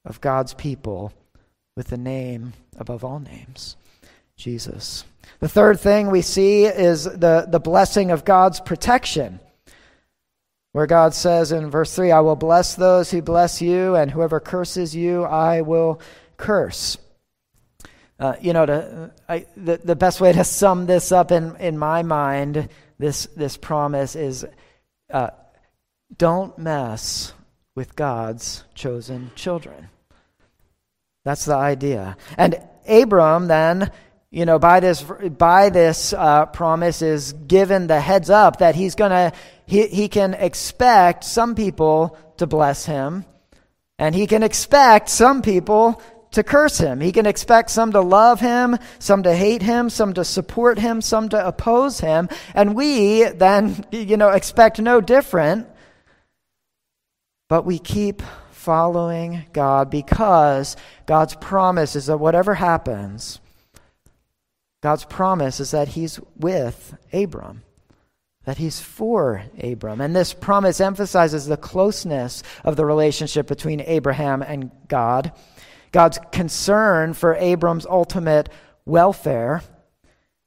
of 0.04 0.20
God's 0.20 0.54
people 0.54 1.12
with 1.76 1.88
the 1.88 1.96
name 1.96 2.52
above 2.76 3.04
all 3.04 3.20
names 3.20 3.76
Jesus. 4.36 5.04
The 5.40 5.48
third 5.48 5.78
thing 5.80 6.10
we 6.10 6.22
see 6.22 6.64
is 6.64 7.04
the, 7.04 7.46
the 7.48 7.60
blessing 7.60 8.10
of 8.10 8.24
God's 8.24 8.60
protection, 8.60 9.40
where 10.72 10.86
God 10.86 11.14
says 11.14 11.52
in 11.52 11.70
verse 11.70 11.94
3 11.94 12.10
I 12.10 12.20
will 12.20 12.36
bless 12.36 12.74
those 12.74 13.10
who 13.10 13.22
bless 13.22 13.62
you, 13.62 13.94
and 13.94 14.10
whoever 14.10 14.40
curses 14.40 14.96
you, 14.96 15.24
I 15.24 15.60
will 15.60 16.00
curse. 16.36 16.98
Uh, 18.18 18.34
you 18.40 18.52
know, 18.52 18.66
to, 18.66 19.10
I, 19.28 19.46
the, 19.56 19.80
the 19.82 19.96
best 19.96 20.20
way 20.20 20.32
to 20.32 20.44
sum 20.44 20.86
this 20.86 21.12
up 21.12 21.32
in, 21.32 21.56
in 21.56 21.78
my 21.78 22.02
mind, 22.02 22.68
this, 22.98 23.26
this 23.36 23.56
promise 23.56 24.16
is 24.16 24.46
uh, 25.12 25.30
don't 26.16 26.56
mess 26.58 27.32
with 27.74 27.96
God's 27.96 28.64
chosen 28.74 29.30
children. 29.34 29.88
That's 31.24 31.44
the 31.44 31.54
idea. 31.54 32.16
And 32.36 32.60
Abram 32.88 33.46
then, 33.46 33.90
you 34.30 34.44
know, 34.44 34.58
by 34.58 34.80
this 34.80 35.02
by 35.02 35.68
this 35.70 36.12
uh, 36.12 36.46
promise 36.46 37.02
is 37.02 37.32
given 37.32 37.86
the 37.86 38.00
heads 38.00 38.30
up 38.30 38.58
that 38.58 38.74
he's 38.74 38.94
gonna 38.94 39.32
he 39.66 39.86
he 39.86 40.08
can 40.08 40.34
expect 40.34 41.24
some 41.24 41.54
people 41.54 42.18
to 42.38 42.46
bless 42.46 42.86
him, 42.86 43.24
and 43.98 44.14
he 44.14 44.26
can 44.26 44.42
expect 44.42 45.08
some 45.08 45.42
people 45.42 46.02
to 46.32 46.42
curse 46.42 46.78
him. 46.78 47.00
He 47.00 47.12
can 47.12 47.26
expect 47.26 47.70
some 47.70 47.92
to 47.92 48.00
love 48.00 48.40
him, 48.40 48.78
some 48.98 49.22
to 49.22 49.34
hate 49.34 49.62
him, 49.62 49.90
some 49.90 50.14
to 50.14 50.24
support 50.24 50.78
him, 50.78 51.02
some 51.02 51.28
to 51.28 51.46
oppose 51.46 52.00
him, 52.00 52.28
and 52.54 52.74
we 52.74 53.24
then 53.24 53.84
you 53.92 54.16
know 54.16 54.30
expect 54.30 54.80
no 54.80 55.00
different. 55.00 55.68
But 57.48 57.66
we 57.66 57.78
keep 57.78 58.22
following 58.62 59.44
God 59.52 59.90
because 59.90 60.76
God's 61.06 61.34
promise 61.34 61.96
is 61.96 62.06
that 62.06 62.18
whatever 62.18 62.54
happens, 62.54 63.40
God's 64.82 65.04
promise 65.04 65.58
is 65.58 65.72
that 65.72 65.88
He's 65.88 66.20
with 66.36 66.96
Abram, 67.12 67.62
that 68.44 68.58
He's 68.58 68.80
for 68.80 69.44
Abram. 69.60 70.00
And 70.00 70.14
this 70.14 70.32
promise 70.32 70.80
emphasizes 70.80 71.46
the 71.46 71.56
closeness 71.56 72.44
of 72.62 72.76
the 72.76 72.86
relationship 72.86 73.48
between 73.48 73.80
Abraham 73.80 74.42
and 74.42 74.70
God, 74.86 75.32
God's 75.90 76.20
concern 76.30 77.14
for 77.14 77.34
Abram's 77.34 77.86
ultimate 77.86 78.48
welfare, 78.86 79.62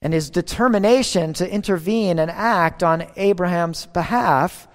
and 0.02 0.14
his 0.14 0.30
determination 0.30 1.34
to 1.34 1.50
intervene 1.50 2.18
and 2.20 2.32
act 2.32 2.82
on 2.82 3.08
Abraham's 3.18 3.88
behalf 3.88 4.70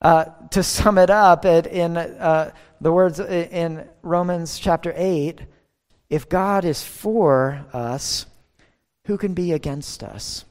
uh, 0.00 0.24
to 0.50 0.62
sum 0.62 0.98
it 0.98 1.10
up 1.10 1.44
it, 1.44 1.66
in 1.66 1.96
uh, 1.96 2.52
the 2.80 2.92
words 2.92 3.18
in 3.20 3.88
Romans 4.02 4.58
chapter 4.58 4.92
8 4.96 5.40
if 6.10 6.28
God 6.28 6.64
is 6.64 6.82
for 6.82 7.66
us, 7.72 8.26
who 9.06 9.18
can 9.18 9.34
be 9.34 9.52
against 9.52 10.02
us? 10.02 10.44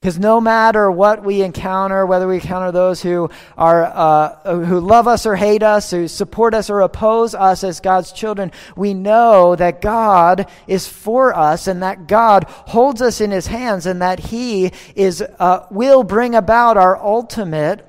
Because 0.00 0.18
no 0.18 0.38
matter 0.38 0.90
what 0.90 1.24
we 1.24 1.40
encounter, 1.40 2.04
whether 2.04 2.28
we 2.28 2.34
encounter 2.34 2.70
those 2.70 3.00
who 3.00 3.30
are 3.56 3.84
uh, 3.84 4.54
who 4.54 4.78
love 4.78 5.08
us 5.08 5.24
or 5.24 5.34
hate 5.34 5.62
us, 5.62 5.90
who 5.90 6.08
support 6.08 6.52
us 6.52 6.68
or 6.68 6.82
oppose 6.82 7.34
us 7.34 7.64
as 7.64 7.80
God's 7.80 8.12
children, 8.12 8.52
we 8.76 8.92
know 8.92 9.56
that 9.56 9.80
God 9.80 10.46
is 10.66 10.86
for 10.86 11.34
us 11.34 11.66
and 11.66 11.82
that 11.82 12.06
God 12.06 12.44
holds 12.48 13.00
us 13.00 13.22
in 13.22 13.30
His 13.30 13.46
hands 13.46 13.86
and 13.86 14.02
that 14.02 14.18
He 14.18 14.72
is 14.94 15.22
uh, 15.22 15.66
will 15.70 16.04
bring 16.04 16.34
about 16.34 16.76
our 16.76 16.98
ultimate 16.98 17.86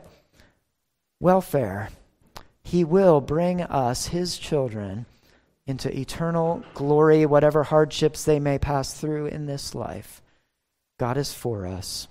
welfare. 1.20 1.90
He 2.64 2.84
will 2.84 3.22
bring 3.22 3.62
us, 3.62 4.08
his 4.08 4.38
children, 4.38 5.06
into 5.68 5.96
eternal 5.98 6.64
glory, 6.74 7.26
whatever 7.26 7.64
hardships 7.64 8.24
they 8.24 8.40
may 8.40 8.58
pass 8.58 8.94
through 8.94 9.28
in 9.28 9.46
this 9.46 9.76
life. 9.76 10.22
God 11.00 11.18
is 11.18 11.34
for 11.34 11.66
us. 11.66 12.08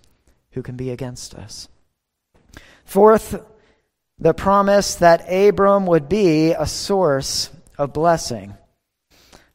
Who 0.52 0.62
can 0.62 0.76
be 0.76 0.90
against 0.90 1.34
us? 1.34 1.68
Fourth, 2.84 3.42
the 4.18 4.34
promise 4.34 4.96
that 4.96 5.32
Abram 5.32 5.86
would 5.86 6.08
be 6.08 6.52
a 6.52 6.66
source 6.66 7.50
of 7.76 7.92
blessing. 7.92 8.54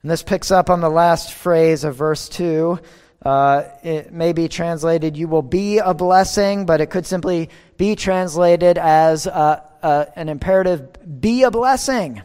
And 0.01 0.11
this 0.11 0.23
picks 0.23 0.51
up 0.51 0.69
on 0.69 0.81
the 0.81 0.89
last 0.89 1.33
phrase 1.33 1.83
of 1.83 1.95
verse 1.95 2.29
2. 2.29 2.79
Uh, 3.23 3.63
it 3.83 4.13
may 4.13 4.31
be 4.31 4.47
translated, 4.47 5.17
You 5.17 5.27
will 5.27 5.41
be 5.41 5.77
a 5.77 5.93
blessing, 5.93 6.65
but 6.65 6.81
it 6.81 6.89
could 6.89 7.05
simply 7.05 7.49
be 7.79 7.95
translated 7.95 8.77
as 8.77 9.25
uh, 9.25 9.61
uh, 9.81 10.05
an 10.17 10.27
imperative, 10.27 11.21
Be 11.21 11.43
a 11.43 11.49
blessing. 11.49 12.21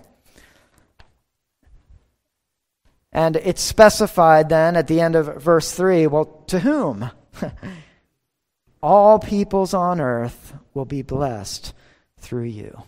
And 3.12 3.36
it's 3.36 3.62
specified 3.62 4.48
then 4.48 4.74
at 4.74 4.88
the 4.88 5.00
end 5.00 5.14
of 5.14 5.40
verse 5.40 5.70
3 5.70 6.08
well, 6.08 6.42
to 6.48 6.58
whom? 6.58 7.08
All 8.82 9.20
peoples 9.20 9.72
on 9.72 10.00
earth 10.00 10.54
will 10.74 10.84
be 10.84 11.02
blessed 11.02 11.72
through 12.18 12.46
you. 12.46 12.82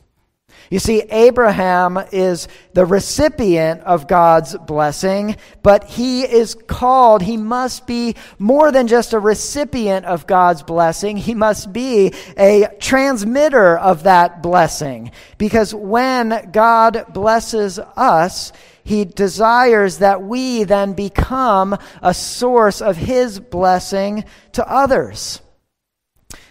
You 0.70 0.80
see, 0.80 1.02
Abraham 1.02 1.98
is 2.10 2.48
the 2.72 2.84
recipient 2.84 3.82
of 3.82 4.08
God's 4.08 4.56
blessing, 4.56 5.36
but 5.62 5.84
he 5.84 6.22
is 6.22 6.54
called, 6.54 7.22
he 7.22 7.36
must 7.36 7.86
be 7.86 8.16
more 8.38 8.72
than 8.72 8.88
just 8.88 9.12
a 9.12 9.18
recipient 9.18 10.06
of 10.06 10.26
God's 10.26 10.62
blessing. 10.64 11.16
He 11.16 11.34
must 11.34 11.72
be 11.72 12.12
a 12.36 12.68
transmitter 12.80 13.78
of 13.78 14.02
that 14.04 14.42
blessing. 14.42 15.12
Because 15.38 15.72
when 15.72 16.50
God 16.50 17.06
blesses 17.10 17.78
us, 17.78 18.52
he 18.82 19.04
desires 19.04 19.98
that 19.98 20.22
we 20.22 20.64
then 20.64 20.94
become 20.94 21.78
a 22.02 22.14
source 22.14 22.80
of 22.80 22.96
his 22.96 23.38
blessing 23.38 24.24
to 24.52 24.68
others. 24.68 25.40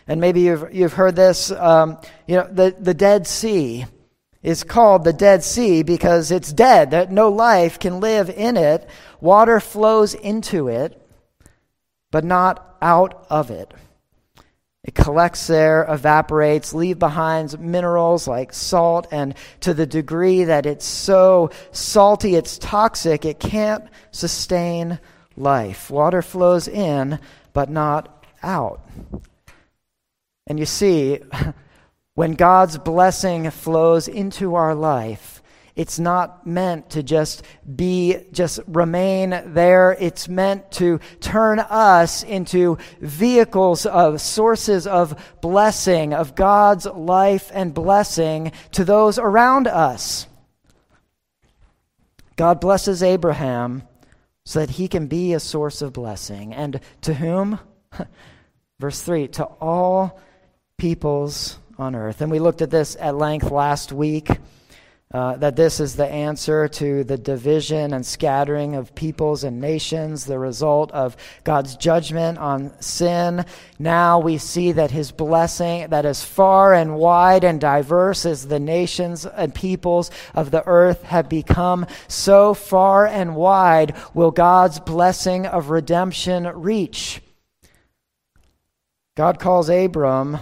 And 0.07 0.21
maybe 0.21 0.41
you've, 0.41 0.73
you've 0.73 0.93
heard 0.93 1.15
this, 1.15 1.51
um, 1.51 1.97
you 2.27 2.35
know, 2.35 2.47
the, 2.51 2.75
the 2.79 2.93
Dead 2.93 3.25
Sea 3.25 3.85
is 4.45 4.63
called 4.63 5.03
the 5.03 5.11
Dead 5.11 5.43
Sea 5.43 5.81
because 5.81 6.29
it's 6.29 6.53
dead, 6.53 6.91
that 6.91 7.11
no 7.11 7.29
life 7.29 7.79
can 7.79 7.99
live 7.99 8.29
in 8.29 8.57
it. 8.57 8.87
Water 9.19 9.59
flows 9.59 10.13
into 10.13 10.67
it, 10.67 11.01
but 12.11 12.23
not 12.23 12.77
out 12.79 13.25
of 13.31 13.49
it. 13.49 13.73
It 14.83 14.93
collects 14.93 15.47
there, 15.47 15.83
evaporates, 15.89 16.75
leave 16.75 16.99
behind 16.99 17.59
minerals 17.59 18.27
like 18.27 18.53
salt, 18.53 19.07
and 19.09 19.33
to 19.61 19.73
the 19.73 19.87
degree 19.87 20.43
that 20.43 20.67
it's 20.67 20.85
so 20.85 21.49
salty, 21.71 22.35
it's 22.35 22.59
toxic, 22.59 23.25
it 23.25 23.39
can't 23.39 23.85
sustain 24.11 24.99
life. 25.35 25.89
Water 25.89 26.21
flows 26.21 26.67
in, 26.67 27.17
but 27.51 27.71
not 27.71 28.23
out. 28.43 28.87
And 30.45 30.59
you 30.59 30.67
see, 30.67 31.21
when 32.15 32.31
God's 32.33 32.77
blessing 32.77 33.49
flows 33.51 34.07
into 34.07 34.55
our 34.55 34.73
life, 34.73 35.43
it's 35.75 35.99
not 35.99 36.47
meant 36.47 36.91
to 36.91 37.03
just 37.03 37.43
be, 37.75 38.17
just 38.31 38.61
remain 38.65 39.41
there. 39.47 39.97
It's 39.99 40.29
meant 40.29 40.71
to 40.73 41.01
turn 41.19 41.59
us 41.59 42.23
into 42.23 42.77
vehicles 43.01 43.85
of 43.85 44.21
sources 44.21 44.87
of 44.87 45.35
blessing, 45.41 46.13
of 46.13 46.33
God's 46.33 46.85
life 46.85 47.51
and 47.53 47.73
blessing 47.73 48.53
to 48.71 48.85
those 48.85 49.19
around 49.19 49.67
us. 49.67 50.27
God 52.37 52.61
blesses 52.61 53.03
Abraham 53.03 53.83
so 54.45 54.59
that 54.59 54.71
he 54.71 54.87
can 54.87 55.07
be 55.07 55.33
a 55.33 55.39
source 55.41 55.81
of 55.81 55.91
blessing. 55.91 56.53
And 56.53 56.79
to 57.01 57.13
whom? 57.13 57.59
Verse 58.79 59.01
3 59.01 59.27
to 59.29 59.43
all 59.43 60.21
peoples 60.77 61.57
on 61.77 61.95
earth. 61.95 62.21
And 62.21 62.31
we 62.31 62.39
looked 62.39 62.61
at 62.61 62.69
this 62.69 62.95
at 62.99 63.15
length 63.15 63.51
last 63.51 63.91
week. 63.91 64.29
Uh, 65.13 65.37
that 65.37 65.55
this 65.55 65.79
is 65.79 65.95
the 65.95 66.07
answer 66.07 66.67
to 66.67 67.03
the 67.03 67.17
division 67.17 67.93
and 67.93 68.03
scattering 68.03 68.75
of 68.75 68.93
peoples 68.95 69.43
and 69.45 69.61
nations, 69.61 70.25
the 70.25 70.37
result 70.37 70.91
of 70.91 71.15
God's 71.43 71.77
judgment 71.77 72.37
on 72.39 72.73
sin. 72.81 73.45
Now 73.77 74.19
we 74.19 74.39
see 74.39 74.71
that 74.73 74.91
his 74.91 75.11
blessing, 75.11 75.87
that 75.89 76.05
as 76.05 76.25
far 76.25 76.73
and 76.73 76.97
wide 76.97 77.43
and 77.43 77.61
diverse 77.61 78.25
as 78.25 78.47
the 78.47 78.59
nations 78.59 79.25
and 79.25 79.55
peoples 79.55 80.09
of 80.33 80.49
the 80.51 80.67
earth 80.67 81.03
have 81.03 81.29
become, 81.29 81.85
so 82.07 82.53
far 82.53 83.05
and 83.05 83.35
wide 83.35 83.95
will 84.15 84.31
God's 84.31 84.79
blessing 84.79 85.45
of 85.45 85.69
redemption 85.69 86.47
reach. 86.47 87.21
God 89.15 89.39
calls 89.39 89.69
Abram, 89.69 90.39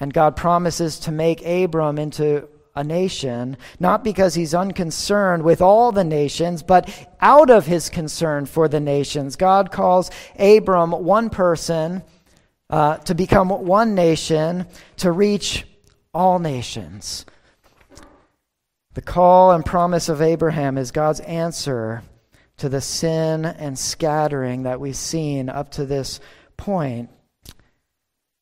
and 0.00 0.12
God 0.12 0.34
promises 0.34 0.98
to 1.00 1.12
make 1.12 1.46
Abram 1.46 1.98
into 1.98 2.48
a 2.74 2.82
nation, 2.82 3.56
not 3.78 4.02
because 4.02 4.34
he's 4.34 4.54
unconcerned 4.54 5.42
with 5.42 5.60
all 5.60 5.92
the 5.92 6.04
nations, 6.04 6.62
but 6.62 6.88
out 7.20 7.50
of 7.50 7.66
his 7.66 7.90
concern 7.90 8.46
for 8.46 8.68
the 8.68 8.80
nations. 8.80 9.36
God 9.36 9.70
calls 9.70 10.10
Abram 10.38 10.92
one 10.92 11.30
person 11.30 12.02
uh, 12.70 12.96
to 12.98 13.14
become 13.14 13.50
one 13.50 13.94
nation 13.94 14.66
to 14.98 15.12
reach 15.12 15.66
all 16.14 16.38
nations. 16.38 17.26
The 18.94 19.02
call 19.02 19.52
and 19.52 19.64
promise 19.64 20.08
of 20.08 20.22
Abraham 20.22 20.78
is 20.78 20.90
God's 20.90 21.20
answer 21.20 22.02
to 22.56 22.68
the 22.68 22.80
sin 22.80 23.44
and 23.44 23.78
scattering 23.78 24.64
that 24.64 24.80
we've 24.80 24.96
seen 24.96 25.48
up 25.48 25.70
to 25.72 25.86
this 25.86 26.20
point. 26.56 27.10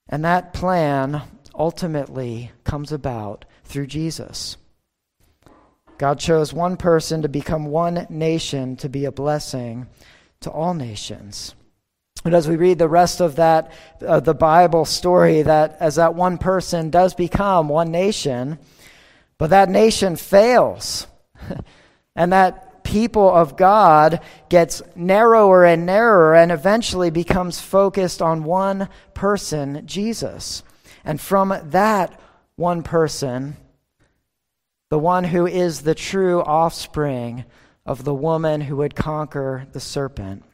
And 0.09 0.25
that 0.25 0.53
plan 0.53 1.23
ultimately 1.59 2.53
comes 2.65 2.93
about 2.93 3.45
through 3.65 3.89
Jesus. 3.89 4.57
God 5.99 6.21
chose 6.21 6.53
one 6.53 6.77
person 6.77 7.23
to 7.23 7.29
become 7.29 7.67
one 7.67 8.07
nation 8.09 8.77
to 8.77 8.89
be 8.89 9.05
a 9.05 9.13
blessing 9.13 9.89
to 10.41 10.51
all 10.51 10.73
nations. 10.73 11.55
And 12.25 12.35
as 12.35 12.49
we 12.49 12.57
read 12.57 12.79
the 12.79 12.89
rest 12.89 13.21
of 13.21 13.37
that, 13.37 13.73
uh, 14.07 14.21
the 14.21 14.35
Bible 14.35 14.85
story, 14.85 15.43
that 15.43 15.77
as 15.81 15.97
that 15.97 16.15
one 16.15 16.39
person 16.39 16.91
does 16.91 17.15
become 17.15 17.69
one 17.69 17.91
nation, 17.91 18.59
but 19.39 19.51
that 19.51 19.69
nation 19.69 20.17
fails, 20.17 21.07
and 22.17 22.33
that 22.33 22.85
people 22.85 23.29
of 23.29 23.57
God 23.57 24.21
gets 24.49 24.83
narrower 24.97 25.65
and 25.65 25.85
narrower 25.85 26.35
and 26.35 26.51
eventually 26.51 27.11
becomes 27.11 27.61
focused 27.61 28.23
on 28.23 28.45
one 28.45 28.89
person, 29.15 29.83
Jesus. 29.87 30.63
And 31.09 31.19
from 31.19 31.59
that 31.71 32.21
one 32.57 32.83
person, 32.83 33.57
the 34.91 34.99
one 34.99 35.25
who 35.25 35.47
is 35.47 35.81
the 35.81 35.95
true 35.95 36.43
offspring 36.43 37.47
of 37.87 38.05
the 38.05 38.13
woman 38.13 38.61
who 38.61 38.77
would 38.77 38.95
conquer 38.95 39.67
the 39.73 39.81
serpent. 39.81 40.45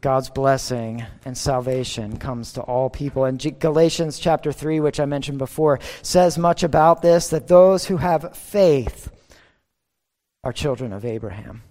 God's 0.00 0.30
blessing 0.30 1.04
and 1.26 1.36
salvation 1.36 2.16
comes 2.16 2.54
to 2.54 2.62
all 2.62 2.88
people. 2.88 3.26
And 3.26 3.60
Galatians 3.60 4.18
chapter 4.18 4.50
3, 4.50 4.80
which 4.80 4.98
I 4.98 5.04
mentioned 5.04 5.36
before, 5.36 5.78
says 6.00 6.38
much 6.38 6.62
about 6.62 7.02
this 7.02 7.28
that 7.28 7.48
those 7.48 7.84
who 7.84 7.98
have 7.98 8.34
faith 8.34 9.10
are 10.42 10.54
children 10.54 10.94
of 10.94 11.04
Abraham. 11.04 11.64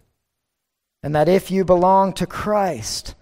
And 1.02 1.15
that 1.15 1.28
if 1.28 1.50
you 1.50 1.65
belong 1.65 2.13
to 2.13 2.28
Christ, 2.28 3.15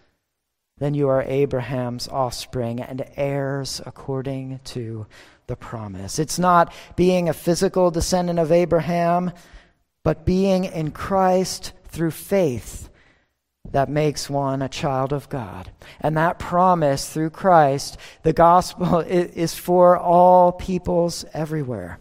then 0.77 0.93
you 0.93 1.07
are 1.07 1.23
Abraham's 1.23 2.07
offspring 2.07 2.81
and 2.81 3.05
heirs 3.15 3.81
according 3.85 4.59
to 4.65 5.05
the 5.47 5.55
promise. 5.55 6.19
It's 6.19 6.39
not 6.39 6.73
being 6.95 7.29
a 7.29 7.33
physical 7.33 7.91
descendant 7.91 8.39
of 8.39 8.51
Abraham, 8.51 9.31
but 10.03 10.25
being 10.25 10.65
in 10.65 10.91
Christ 10.91 11.71
through 11.87 12.11
faith 12.11 12.89
that 13.71 13.89
makes 13.89 14.29
one 14.29 14.61
a 14.61 14.69
child 14.69 15.11
of 15.11 15.29
God. 15.29 15.71
And 16.01 16.15
that 16.17 16.39
promise 16.39 17.11
through 17.11 17.31
Christ, 17.31 17.97
the 18.23 18.33
gospel 18.33 18.99
is 19.07 19.55
for 19.55 19.97
all 19.97 20.51
peoples 20.51 21.25
everywhere. 21.33 21.99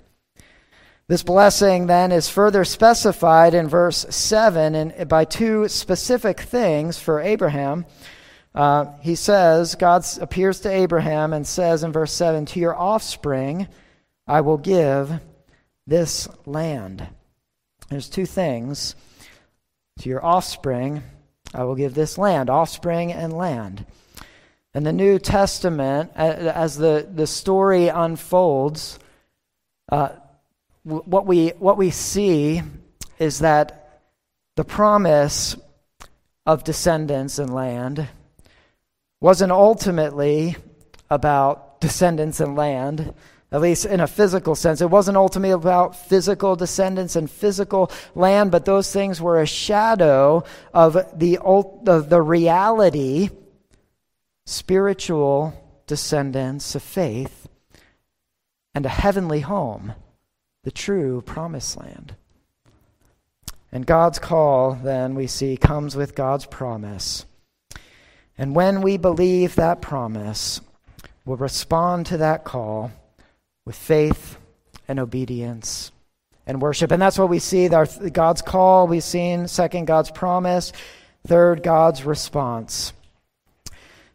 This 1.06 1.22
blessing 1.22 1.86
then 1.86 2.12
is 2.12 2.30
further 2.30 2.64
specified 2.64 3.52
in 3.52 3.68
verse 3.68 4.06
7 4.08 4.74
and 4.74 5.08
by 5.08 5.24
two 5.26 5.68
specific 5.68 6.40
things 6.40 6.98
for 6.98 7.20
Abraham. 7.20 7.84
Uh, 8.54 8.92
he 9.00 9.16
says, 9.16 9.74
God 9.74 10.04
appears 10.20 10.60
to 10.60 10.70
Abraham 10.70 11.32
and 11.32 11.46
says 11.46 11.82
in 11.82 11.92
verse 11.92 12.12
7 12.12 12.46
To 12.46 12.60
your 12.60 12.76
offspring 12.76 13.66
I 14.26 14.42
will 14.42 14.58
give 14.58 15.12
this 15.86 16.28
land. 16.46 17.06
There's 17.88 18.08
two 18.08 18.26
things. 18.26 18.94
To 20.00 20.08
your 20.08 20.24
offspring 20.24 21.02
I 21.52 21.64
will 21.64 21.74
give 21.74 21.94
this 21.94 22.16
land, 22.18 22.50
offspring 22.50 23.12
and 23.12 23.32
land. 23.32 23.86
In 24.74 24.82
the 24.82 24.92
New 24.92 25.20
Testament, 25.20 26.10
as 26.16 26.76
the, 26.76 27.08
the 27.12 27.28
story 27.28 27.88
unfolds, 27.88 28.98
uh, 29.90 30.10
what, 30.82 31.26
we, 31.26 31.50
what 31.50 31.76
we 31.76 31.90
see 31.90 32.60
is 33.20 33.38
that 33.40 34.00
the 34.56 34.64
promise 34.64 35.56
of 36.44 36.64
descendants 36.64 37.38
and 37.38 37.54
land 37.54 38.08
wasn't 39.24 39.50
ultimately 39.50 40.54
about 41.08 41.80
descendants 41.80 42.40
and 42.40 42.56
land, 42.56 43.14
at 43.50 43.62
least 43.62 43.86
in 43.86 44.00
a 44.00 44.06
physical 44.06 44.54
sense. 44.54 44.82
It 44.82 44.90
wasn't 44.90 45.16
ultimately 45.16 45.52
about 45.52 45.96
physical 45.96 46.56
descendants 46.56 47.16
and 47.16 47.30
physical 47.30 47.90
land, 48.14 48.50
but 48.50 48.66
those 48.66 48.92
things 48.92 49.22
were 49.22 49.40
a 49.40 49.46
shadow 49.46 50.44
of 50.74 51.18
the, 51.18 51.38
of 51.38 52.10
the 52.10 52.20
reality, 52.20 53.30
spiritual 54.44 55.54
descendants 55.86 56.74
of 56.74 56.82
faith, 56.82 57.48
and 58.74 58.84
a 58.84 58.90
heavenly 58.90 59.40
home, 59.40 59.94
the 60.64 60.70
true 60.70 61.22
promised 61.22 61.78
land. 61.78 62.14
And 63.72 63.86
God's 63.86 64.18
call, 64.18 64.74
then, 64.74 65.14
we 65.14 65.28
see, 65.28 65.56
comes 65.56 65.96
with 65.96 66.14
God's 66.14 66.44
promise. 66.44 67.24
And 68.36 68.54
when 68.54 68.82
we 68.82 68.96
believe 68.96 69.54
that 69.54 69.80
promise, 69.80 70.60
we'll 71.24 71.36
respond 71.36 72.06
to 72.06 72.18
that 72.18 72.44
call 72.44 72.90
with 73.64 73.76
faith 73.76 74.36
and 74.88 74.98
obedience 74.98 75.92
and 76.46 76.60
worship. 76.60 76.90
And 76.90 77.00
that's 77.00 77.18
what 77.18 77.28
we 77.28 77.38
see 77.38 77.68
our, 77.68 77.86
God's 77.86 78.42
call, 78.42 78.86
we've 78.86 79.02
seen. 79.02 79.48
Second, 79.48 79.86
God's 79.86 80.10
promise. 80.10 80.72
Third, 81.26 81.62
God's 81.62 82.04
response. 82.04 82.92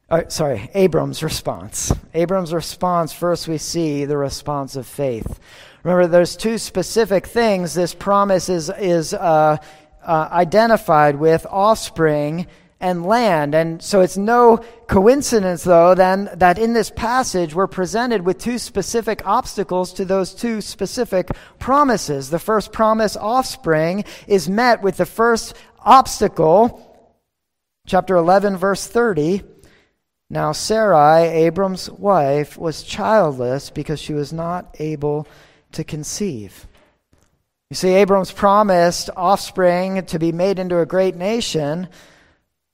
Uh, 0.10 0.28
sorry, 0.28 0.70
Abram's 0.74 1.22
response. 1.24 1.94
Abram's 2.14 2.54
response, 2.54 3.14
first 3.14 3.48
we 3.48 3.60
see 3.60 4.06
the 4.06 4.18
response 4.18 4.76
of 4.76 4.88
faith. 4.88 5.40
Remember, 5.84 6.08
there's 6.08 6.36
two 6.36 6.58
specific 6.58 7.28
things 7.28 7.74
this 7.74 7.94
promise 7.94 8.50
is, 8.50 8.72
is 8.80 9.14
uh, 9.14 9.58
uh, 10.04 10.30
identified 10.32 11.16
with 11.16 11.46
offspring 11.50 12.48
and 12.80 13.06
land. 13.06 13.54
And 13.54 13.82
so 13.82 14.02
it's 14.02 14.18
no 14.18 14.64
coincidence, 14.88 15.64
though, 15.64 15.96
then 15.96 16.30
that 16.36 16.58
in 16.58 16.74
this 16.74 16.90
passage 16.90 17.54
we're 17.54 17.68
presented 17.68 18.26
with 18.26 18.38
two 18.38 18.58
specific 18.58 19.26
obstacles 19.26 19.94
to 19.94 20.06
those 20.06 20.34
two 20.34 20.62
specific 20.62 21.30
promises. 21.60 22.30
The 22.30 22.40
first 22.40 22.72
promise, 22.72 23.18
offspring, 23.18 24.06
is 24.28 24.50
met 24.50 24.82
with 24.82 24.98
the 24.98 25.06
first 25.06 25.56
obstacle, 25.80 26.86
chapter 27.86 28.16
11, 28.16 28.58
verse 28.58 28.88
30. 28.88 29.44
Now, 30.30 30.52
Sarai, 30.52 31.28
Abram's 31.46 31.90
wife, 31.90 32.58
was 32.58 32.84
childless 32.84 33.72
because 33.72 34.00
she 34.00 34.14
was 34.14 34.32
not 34.32 34.76
able 34.80 35.28
to 35.72 35.84
conceive. 35.84 36.68
You 37.70 37.76
see, 37.76 37.90
Abram's 37.90 38.32
promised 38.32 39.10
offspring 39.16 40.06
to 40.06 40.20
be 40.20 40.32
made 40.32 40.60
into 40.60 40.80
a 40.80 40.86
great 40.86 41.16
nation. 41.16 41.88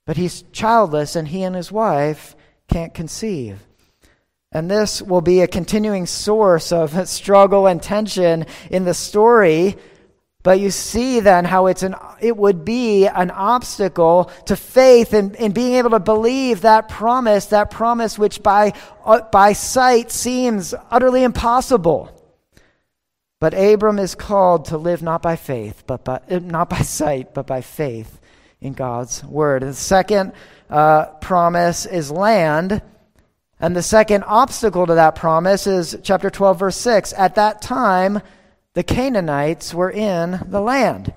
But 0.06 0.16
he's 0.16 0.44
childless, 0.52 1.16
and 1.16 1.28
he 1.28 1.42
and 1.42 1.54
his 1.54 1.70
wife 1.70 2.36
can't 2.68 2.94
conceive. 2.94 3.58
And 4.52 4.70
this 4.70 5.02
will 5.02 5.20
be 5.20 5.40
a 5.40 5.48
continuing 5.48 6.06
source 6.06 6.72
of 6.72 7.08
struggle 7.08 7.66
and 7.66 7.82
tension 7.82 8.46
in 8.70 8.84
the 8.84 8.94
story. 8.94 9.76
But 10.44 10.60
you 10.60 10.70
see 10.70 11.18
then 11.18 11.44
how 11.44 11.66
it's 11.66 11.82
an, 11.82 11.96
it 12.20 12.36
would 12.36 12.64
be 12.64 13.08
an 13.08 13.32
obstacle 13.32 14.30
to 14.44 14.54
faith 14.54 15.12
in, 15.12 15.34
in 15.34 15.50
being 15.50 15.74
able 15.74 15.90
to 15.90 15.98
believe 15.98 16.60
that 16.60 16.88
promise, 16.88 17.46
that 17.46 17.72
promise 17.72 18.16
which 18.16 18.44
by, 18.44 18.72
uh, 19.04 19.22
by 19.32 19.54
sight 19.54 20.12
seems 20.12 20.72
utterly 20.88 21.24
impossible. 21.24 22.12
But 23.40 23.54
Abram 23.54 23.98
is 23.98 24.14
called 24.14 24.66
to 24.66 24.78
live 24.78 25.02
not 25.02 25.20
by 25.20 25.34
faith, 25.34 25.82
but 25.84 26.04
by, 26.04 26.20
not 26.30 26.70
by 26.70 26.82
sight, 26.82 27.34
but 27.34 27.48
by 27.48 27.60
faith 27.60 28.20
in 28.60 28.72
God's 28.72 29.22
word. 29.24 29.62
And 29.62 29.72
the 29.72 29.76
second 29.76 30.32
uh, 30.70 31.06
promise 31.20 31.86
is 31.86 32.10
land. 32.10 32.82
And 33.58 33.74
the 33.74 33.82
second 33.82 34.24
obstacle 34.24 34.86
to 34.86 34.94
that 34.94 35.14
promise 35.14 35.66
is 35.66 35.96
chapter 36.02 36.30
12, 36.30 36.58
verse 36.58 36.76
6. 36.76 37.12
At 37.14 37.36
that 37.36 37.62
time, 37.62 38.20
the 38.74 38.82
Canaanites 38.82 39.72
were 39.72 39.90
in 39.90 40.40
the 40.48 40.60
land. 40.60 41.12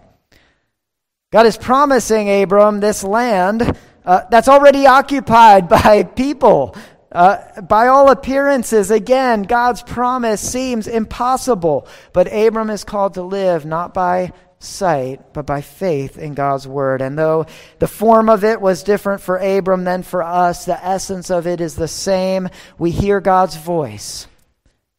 God 1.31 1.45
is 1.45 1.57
promising 1.57 2.41
Abram 2.41 2.79
this 2.79 3.03
land 3.03 3.77
uh, 4.05 4.21
that's 4.31 4.47
already 4.47 4.87
occupied 4.87 5.67
by 5.69 6.03
people. 6.03 6.75
Uh, 7.11 7.61
by 7.61 7.87
all 7.87 8.11
appearances, 8.11 8.91
again, 8.91 9.41
God's 9.43 9.81
promise 9.81 10.39
seems 10.41 10.87
impossible, 10.87 11.87
but 12.13 12.31
Abram 12.31 12.69
is 12.69 12.83
called 12.83 13.15
to 13.15 13.23
live 13.23 13.65
not 13.65 13.93
by 13.93 14.31
sight, 14.59 15.33
but 15.33 15.45
by 15.45 15.61
faith 15.61 16.17
in 16.17 16.33
God's 16.33 16.67
word. 16.67 17.01
And 17.01 17.17
though 17.17 17.45
the 17.79 17.87
form 17.87 18.29
of 18.29 18.43
it 18.43 18.61
was 18.61 18.83
different 18.83 19.21
for 19.21 19.37
Abram 19.37 19.85
than 19.85 20.03
for 20.03 20.21
us, 20.21 20.65
the 20.65 20.85
essence 20.85 21.31
of 21.31 21.47
it 21.47 21.61
is 21.61 21.75
the 21.75 21.87
same. 21.87 22.49
We 22.77 22.91
hear 22.91 23.21
God's 23.21 23.55
voice 23.55 24.27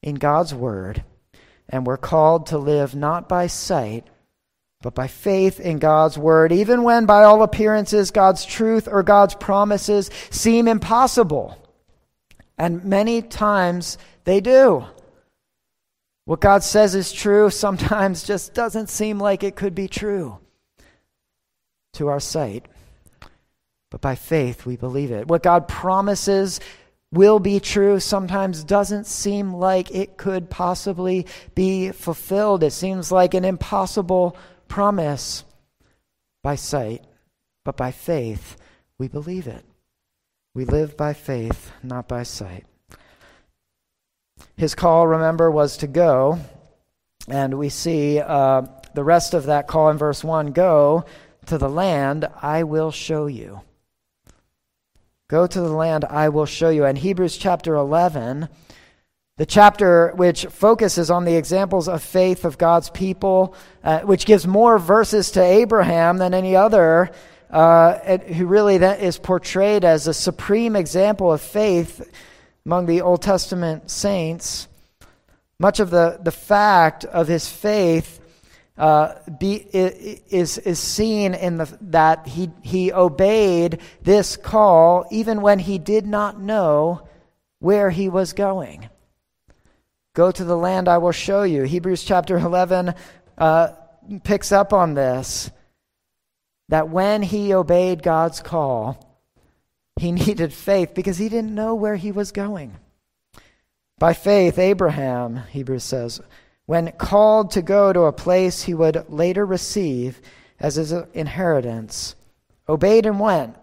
in 0.03 0.15
God's 0.15 0.55
word, 0.55 1.05
and 1.69 1.87
we're 1.87 1.99
called 1.99 2.47
to 2.47 2.59
live 2.59 2.95
not 2.95 3.29
by 3.29 3.47
sight, 3.47 4.07
but 4.83 4.95
by 4.95 5.09
faith 5.09 5.61
in 5.61 5.79
God's 5.79 6.17
word, 6.17 6.53
even 6.53 6.83
when 6.83 7.05
by 7.05 7.25
all 7.25 7.43
appearances 7.43 8.11
God's 8.11 8.47
truth 8.47 8.89
or 8.91 9.03
God's 9.03 9.35
promises 9.35 10.11
seem 10.31 10.67
impossible. 10.67 11.57
And 12.57 12.85
many 12.85 13.21
times 13.21 13.99
they 14.25 14.41
do. 14.41 14.87
What 16.31 16.39
God 16.39 16.63
says 16.63 16.95
is 16.95 17.11
true 17.11 17.51
sometimes 17.51 18.23
just 18.33 18.55
doesn't 18.55 18.89
seem 18.89 19.19
like 19.19 19.43
it 19.43 19.57
could 19.57 19.75
be 19.75 19.89
true 19.89 20.39
to 21.95 22.07
our 22.07 22.21
sight. 22.21 22.67
But 23.91 24.01
by 24.01 24.15
faith, 24.15 24.65
we 24.65 24.77
believe 24.77 25.11
it. 25.11 25.27
What 25.27 25.43
God 25.43 25.67
promises 25.67 26.61
will 27.11 27.41
be 27.41 27.59
true 27.59 27.99
sometimes 27.99 28.63
doesn't 28.63 29.09
seem 29.09 29.55
like 29.55 29.91
it 29.91 30.19
could 30.19 30.49
possibly 30.49 31.27
be 31.57 31.91
fulfilled. 31.91 32.63
It 32.63 32.75
seems 32.75 33.11
like 33.11 33.35
an 33.35 33.45
impossible 33.45 34.37
promise 34.69 35.43
by 36.45 36.55
sight, 36.55 37.05
but 37.65 37.77
by 37.77 37.91
faith, 37.91 38.57
we 38.99 39.09
believe 39.09 39.49
it. 39.49 39.65
We 40.55 40.65
live 40.65 40.97
by 40.97 41.13
faith, 41.13 41.73
not 41.83 42.07
by 42.07 42.23
sight. 42.23 42.67
His 44.61 44.75
call, 44.75 45.07
remember, 45.07 45.51
was 45.51 45.79
to 45.79 45.87
go. 45.87 46.39
And 47.27 47.59
we 47.59 47.71
see 47.71 48.21
uh, 48.21 48.67
the 48.93 49.03
rest 49.03 49.33
of 49.33 49.47
that 49.47 49.67
call 49.67 49.89
in 49.89 49.97
verse 49.97 50.23
1 50.23 50.53
Go 50.53 51.07
to 51.47 51.57
the 51.57 51.71
land 51.71 52.29
I 52.43 52.65
will 52.65 52.91
show 52.91 53.25
you. 53.25 53.63
Go 55.31 55.47
to 55.47 55.61
the 55.63 55.73
land 55.73 56.05
I 56.05 56.29
will 56.29 56.45
show 56.45 56.69
you. 56.69 56.85
And 56.85 56.99
Hebrews 56.99 57.39
chapter 57.39 57.75
11, 57.75 58.51
the 59.39 59.47
chapter 59.47 60.13
which 60.17 60.45
focuses 60.45 61.11
on 61.11 61.25
the 61.25 61.37
examples 61.37 61.89
of 61.89 62.03
faith 62.03 62.45
of 62.45 62.59
God's 62.59 62.91
people, 62.91 63.55
uh, 63.83 64.01
which 64.01 64.27
gives 64.27 64.47
more 64.47 64.79
verses 64.79 65.31
to 65.31 65.43
Abraham 65.43 66.19
than 66.19 66.35
any 66.35 66.55
other, 66.55 67.13
uh, 67.49 68.19
who 68.19 68.45
really 68.45 68.77
is 68.77 69.17
portrayed 69.17 69.87
as 69.87 70.07
a 70.07 70.13
supreme 70.13 70.77
example 70.77 71.33
of 71.33 71.41
faith 71.41 72.07
among 72.65 72.87
the 72.87 73.01
Old 73.01 73.23
Testament 73.23 73.91
saints, 73.91 74.69
much 75.59 75.81
of 75.81 75.91
the, 75.91 76.19
the 76.23 76.33
fact 76.33 77.05
of 77.05 77.29
his 77.29 77.49
faith 77.49 78.21
uh, 78.79 79.15
be, 79.39 79.57
is, 79.75 80.57
is 80.57 80.79
seen 80.79 81.35
in 81.35 81.59
the, 81.59 81.79
that 81.83 82.27
he, 82.27 82.51
he 82.63 82.93
obeyed 82.93 83.79
this 84.03 84.39
call 84.39 85.07
even 85.11 85.43
when 85.43 85.59
he 85.59 85.79
did 85.79 86.07
not 86.07 86.41
know 86.41 87.07
where 87.59 87.91
he 87.91 88.09
was 88.09 88.33
going. 88.33 88.89
Go 90.15 90.31
to 90.33 90.45
the 90.45 90.57
land 90.57 90.89
I 90.89 90.99
will 90.99 91.13
show 91.13 91.43
you. 91.43 91.65
Hebrews 91.65 92.05
chapter 92.05 92.39
11 92.39 92.95
uh, 93.37 93.69
picks 94.25 94.51
up 94.51 94.73
on 94.73 94.95
this 94.95 95.51
that 96.71 96.89
when 96.89 97.23
he 97.23 97.53
obeyed 97.53 98.03
God's 98.03 98.41
call, 98.41 99.10
he 100.01 100.13
needed 100.27 100.53
faith 100.53 100.95
because 100.95 101.19
he 101.19 101.29
didn't 101.29 101.55
know 101.55 101.75
where 101.75 101.97
he 101.97 102.11
was 102.11 102.33
going. 102.33 102.77
By 103.99 104.15
faith, 104.15 104.59
Abraham, 104.59 105.43
Hebrews 105.51 105.85
says, 105.85 106.21
when 106.65 106.93
called 106.93 107.51
to 107.51 107.63
go 107.63 107.93
to 107.93 108.03
a 108.03 108.13
place 108.13 108.63
he 108.63 108.73
would 108.73 109.05
later 109.11 109.45
receive 109.45 110.21
as 110.59 110.77
his 110.77 110.93
inheritance, 111.13 112.15
obeyed 112.69 113.05
and 113.05 113.21
went, 113.21 113.57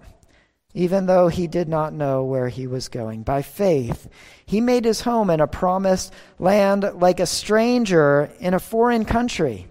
even 0.73 1.07
though 1.07 1.27
he 1.27 1.47
did 1.47 1.67
not 1.67 1.93
know 1.93 2.23
where 2.23 2.49
he 2.49 2.67
was 2.67 2.88
going. 2.88 3.23
By 3.23 3.41
faith, 3.41 4.07
he 4.45 4.61
made 4.61 4.85
his 4.85 5.01
home 5.01 5.31
in 5.31 5.41
a 5.41 5.47
promised 5.47 6.13
land 6.38 6.83
like 6.95 7.19
a 7.19 7.25
stranger 7.25 8.29
in 8.39 8.53
a 8.53 8.59
foreign 8.59 9.05
country. 9.05 9.67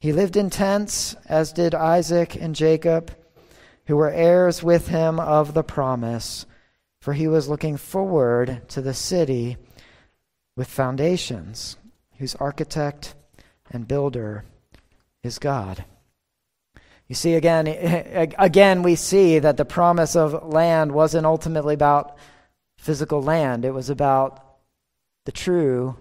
He 0.00 0.12
lived 0.12 0.36
in 0.36 0.50
tents, 0.50 1.16
as 1.26 1.52
did 1.52 1.74
Isaac 1.74 2.36
and 2.36 2.54
Jacob 2.54 3.10
who 3.88 3.96
were 3.96 4.10
heirs 4.10 4.62
with 4.62 4.88
him 4.88 5.18
of 5.18 5.54
the 5.54 5.64
promise, 5.64 6.44
for 7.00 7.14
he 7.14 7.26
was 7.26 7.48
looking 7.48 7.78
forward 7.78 8.68
to 8.68 8.82
the 8.82 8.92
city 8.92 9.56
with 10.56 10.68
foundations, 10.68 11.78
whose 12.18 12.34
architect 12.34 13.14
and 13.70 13.88
builder 13.88 14.44
is 15.22 15.38
God. 15.38 15.86
You 17.06 17.14
see, 17.14 17.34
again, 17.34 17.66
again, 18.38 18.82
we 18.82 18.94
see 18.94 19.38
that 19.38 19.56
the 19.56 19.64
promise 19.64 20.14
of 20.14 20.46
land 20.46 20.92
wasn't 20.92 21.24
ultimately 21.24 21.72
about 21.72 22.18
physical 22.76 23.22
land. 23.22 23.64
It 23.64 23.72
was 23.72 23.88
about 23.88 24.44
the 25.24 25.32
true, 25.32 25.96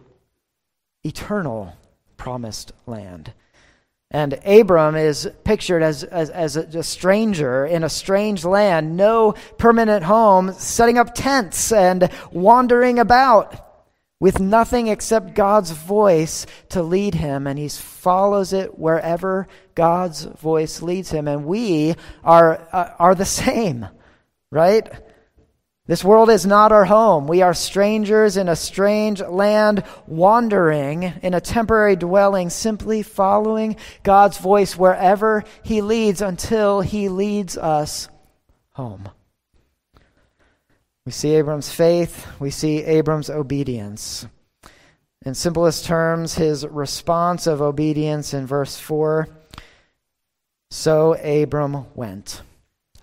eternal 1.05 1.73
promised 2.17 2.73
land. 2.85 3.31
And 4.09 4.39
Abram 4.45 4.95
is 4.95 5.29
pictured 5.43 5.83
as, 5.83 6.03
as, 6.05 6.29
as 6.29 6.55
a, 6.55 6.83
stranger 6.83 7.65
in 7.65 7.83
a 7.83 7.89
strange 7.89 8.45
land, 8.45 8.95
no 8.95 9.33
permanent 9.57 10.05
home, 10.05 10.53
setting 10.53 10.97
up 10.97 11.13
tents 11.13 11.73
and 11.73 12.09
wandering 12.31 12.99
about 12.99 13.65
with 14.19 14.39
nothing 14.39 14.87
except 14.87 15.35
God's 15.35 15.71
voice 15.71 16.45
to 16.69 16.81
lead 16.81 17.15
him. 17.15 17.47
And 17.47 17.59
he 17.59 17.67
follows 17.67 18.53
it 18.53 18.79
wherever 18.79 19.47
God's 19.75 20.23
voice 20.23 20.81
leads 20.81 21.11
him. 21.11 21.27
And 21.27 21.45
we 21.45 21.95
are, 22.23 22.65
uh, 22.71 22.91
are 22.97 23.13
the 23.13 23.25
same, 23.25 23.87
right? 24.51 24.89
This 25.88 26.03
world 26.03 26.29
is 26.29 26.45
not 26.45 26.73
our 26.73 26.83
home. 26.83 27.27
We 27.27 27.41
are 27.41 27.53
strangers 27.53 28.35
in 28.35 28.49
a 28.49 28.57
strange 28.57 29.21
land, 29.21 29.83
wandering 30.05 31.03
in 31.21 31.33
a 31.33 31.39
temporary 31.39 31.95
dwelling, 31.95 32.49
simply 32.49 33.03
following 33.03 33.77
God's 34.03 34.38
voice 34.38 34.77
wherever 34.77 35.45
He 35.63 35.81
leads 35.81 36.21
until 36.21 36.81
He 36.81 37.07
leads 37.07 37.57
us 37.57 38.09
home. 38.71 39.09
We 41.05 41.13
see 41.13 41.35
Abram's 41.35 41.71
faith, 41.71 42.27
we 42.38 42.51
see 42.51 42.83
Abram's 42.83 43.29
obedience. 43.29 44.27
In 45.25 45.33
simplest 45.33 45.85
terms, 45.85 46.35
his 46.35 46.67
response 46.67 47.47
of 47.47 47.61
obedience 47.61 48.33
in 48.33 48.45
verse 48.45 48.77
4 48.77 49.27
So 50.69 51.13
Abram 51.13 51.85
went 51.95 52.41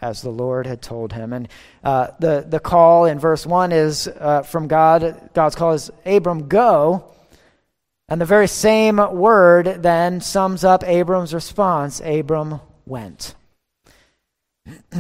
as 0.05 0.21
the 0.21 0.31
Lord 0.31 0.67
had 0.67 0.83
told 0.83 1.15
him. 1.15 1.33
And 1.33 1.49
uh, 1.83 2.09
the, 2.21 2.45
the 2.47 2.61
call 2.61 3.07
in 3.07 3.19
verse 3.19 3.47
1 3.47 3.73
is 3.73 4.07
uh, 4.07 4.43
from 4.43 4.69
God. 4.69 5.31
God's 5.33 5.55
call 5.55 5.73
is 5.73 5.91
Abram, 6.05 6.47
go. 6.47 7.11
And 8.07 8.21
the 8.21 8.27
very 8.27 8.49
same 8.49 8.99
word 8.99 9.83
then 9.83 10.21
sums 10.21 10.63
up 10.63 10.85
Abram's 10.85 11.33
response 11.33 12.03
Abram 12.05 12.61
went. 12.85 13.35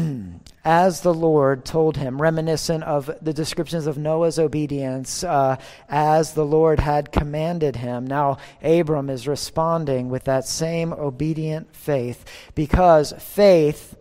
as 0.64 1.02
the 1.02 1.12
Lord 1.12 1.66
told 1.66 1.98
him, 1.98 2.20
reminiscent 2.20 2.84
of 2.84 3.10
the 3.20 3.34
descriptions 3.34 3.86
of 3.86 3.98
Noah's 3.98 4.38
obedience, 4.38 5.22
uh, 5.22 5.56
as 5.88 6.32
the 6.32 6.46
Lord 6.46 6.80
had 6.80 7.12
commanded 7.12 7.76
him. 7.76 8.06
Now, 8.06 8.38
Abram 8.62 9.10
is 9.10 9.28
responding 9.28 10.08
with 10.08 10.24
that 10.24 10.46
same 10.46 10.94
obedient 10.94 11.76
faith 11.76 12.24
because 12.54 13.12
faith 13.18 13.96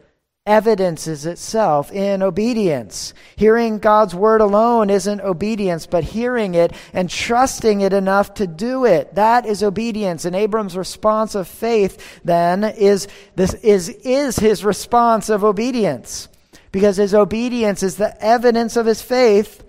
evidences 0.45 1.25
itself 1.25 1.91
in 1.91 2.21
obedience. 2.21 3.13
Hearing 3.37 3.79
God's 3.79 4.13
word 4.13 4.41
alone 4.41 4.89
isn't 4.89 5.21
obedience, 5.21 5.85
but 5.85 6.03
hearing 6.03 6.53
it 6.53 6.73
and 6.91 7.09
trusting 7.09 7.79
it 7.79 7.93
enough 7.93 8.33
to 8.35 8.47
do 8.47 8.83
it. 8.85 9.15
That 9.15 9.45
is 9.45 9.63
obedience. 9.63 10.25
And 10.25 10.35
Abram's 10.35 10.75
response 10.75 11.33
of 11.35 11.47
faith 11.47 12.19
then 12.25 12.63
is 12.63 13.07
this 13.35 13.53
is, 13.55 13.89
is 13.89 14.35
his 14.35 14.65
response 14.65 15.29
of 15.29 15.43
obedience. 15.43 16.27
Because 16.73 16.97
his 16.97 17.13
obedience 17.13 17.83
is 17.83 17.97
the 17.97 18.21
evidence 18.21 18.75
of 18.75 18.87
his 18.87 19.01
faith, 19.01 19.63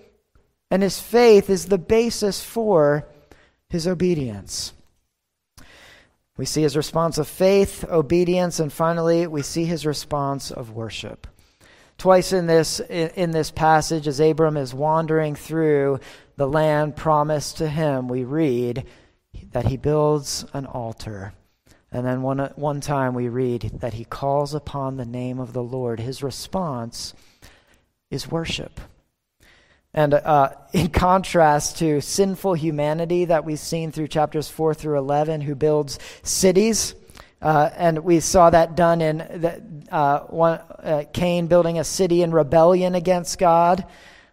and 0.70 0.82
his 0.82 0.98
faith 0.98 1.50
is 1.50 1.66
the 1.66 1.78
basis 1.78 2.42
for 2.42 3.06
his 3.68 3.86
obedience. 3.86 4.72
We 6.36 6.46
see 6.46 6.62
his 6.62 6.76
response 6.76 7.18
of 7.18 7.28
faith, 7.28 7.84
obedience, 7.88 8.58
and 8.58 8.72
finally, 8.72 9.26
we 9.26 9.42
see 9.42 9.64
his 9.66 9.86
response 9.86 10.50
of 10.50 10.70
worship. 10.70 11.28
Twice 11.96 12.32
in 12.32 12.46
this, 12.46 12.80
in 12.80 13.30
this 13.30 13.52
passage, 13.52 14.08
as 14.08 14.18
Abram 14.18 14.56
is 14.56 14.74
wandering 14.74 15.36
through 15.36 16.00
the 16.36 16.48
land 16.48 16.96
promised 16.96 17.58
to 17.58 17.68
him, 17.68 18.08
we 18.08 18.24
read 18.24 18.84
that 19.52 19.66
he 19.66 19.76
builds 19.76 20.44
an 20.52 20.66
altar. 20.66 21.34
And 21.92 22.04
then 22.04 22.22
one, 22.22 22.40
one 22.56 22.80
time 22.80 23.14
we 23.14 23.28
read 23.28 23.70
that 23.80 23.94
he 23.94 24.04
calls 24.04 24.54
upon 24.54 24.96
the 24.96 25.04
name 25.04 25.38
of 25.38 25.52
the 25.52 25.62
Lord. 25.62 26.00
His 26.00 26.24
response 26.24 27.14
is 28.10 28.28
worship. 28.28 28.80
And 29.94 30.12
uh, 30.12 30.50
in 30.72 30.88
contrast 30.90 31.78
to 31.78 32.00
sinful 32.00 32.54
humanity 32.54 33.26
that 33.26 33.44
we've 33.44 33.60
seen 33.60 33.92
through 33.92 34.08
chapters 34.08 34.48
4 34.48 34.74
through 34.74 34.98
11, 34.98 35.40
who 35.40 35.54
builds 35.54 36.00
cities, 36.24 36.96
uh, 37.40 37.70
and 37.76 38.00
we 38.00 38.18
saw 38.18 38.50
that 38.50 38.74
done 38.74 39.00
in 39.00 39.18
the, 39.18 39.62
uh, 39.94 40.20
one, 40.24 40.58
uh, 40.82 41.04
Cain 41.12 41.46
building 41.46 41.78
a 41.78 41.84
city 41.84 42.22
in 42.22 42.32
rebellion 42.32 42.96
against 42.96 43.38
God. 43.38 43.86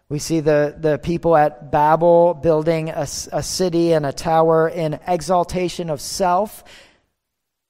We 0.08 0.18
see 0.18 0.40
the, 0.40 0.74
the 0.76 0.98
people 0.98 1.36
at 1.36 1.70
Babel 1.70 2.34
building 2.34 2.88
a, 2.88 3.02
a 3.02 3.42
city 3.42 3.92
and 3.92 4.04
a 4.04 4.12
tower 4.12 4.68
in 4.68 4.98
exaltation 5.06 5.90
of 5.90 6.00
self. 6.00 6.64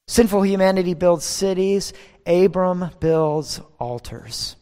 Sinful 0.08 0.42
humanity 0.42 0.94
builds 0.94 1.26
cities. 1.26 1.92
Abram 2.26 2.90
builds 3.00 3.60
altars 3.78 4.56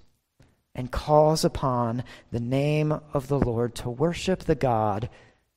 and 0.74 0.90
calls 0.90 1.44
upon 1.44 2.04
the 2.30 2.40
name 2.40 2.92
of 3.12 3.28
the 3.28 3.38
Lord 3.38 3.74
to 3.76 3.90
worship 3.90 4.44
the 4.44 4.54
God 4.54 5.08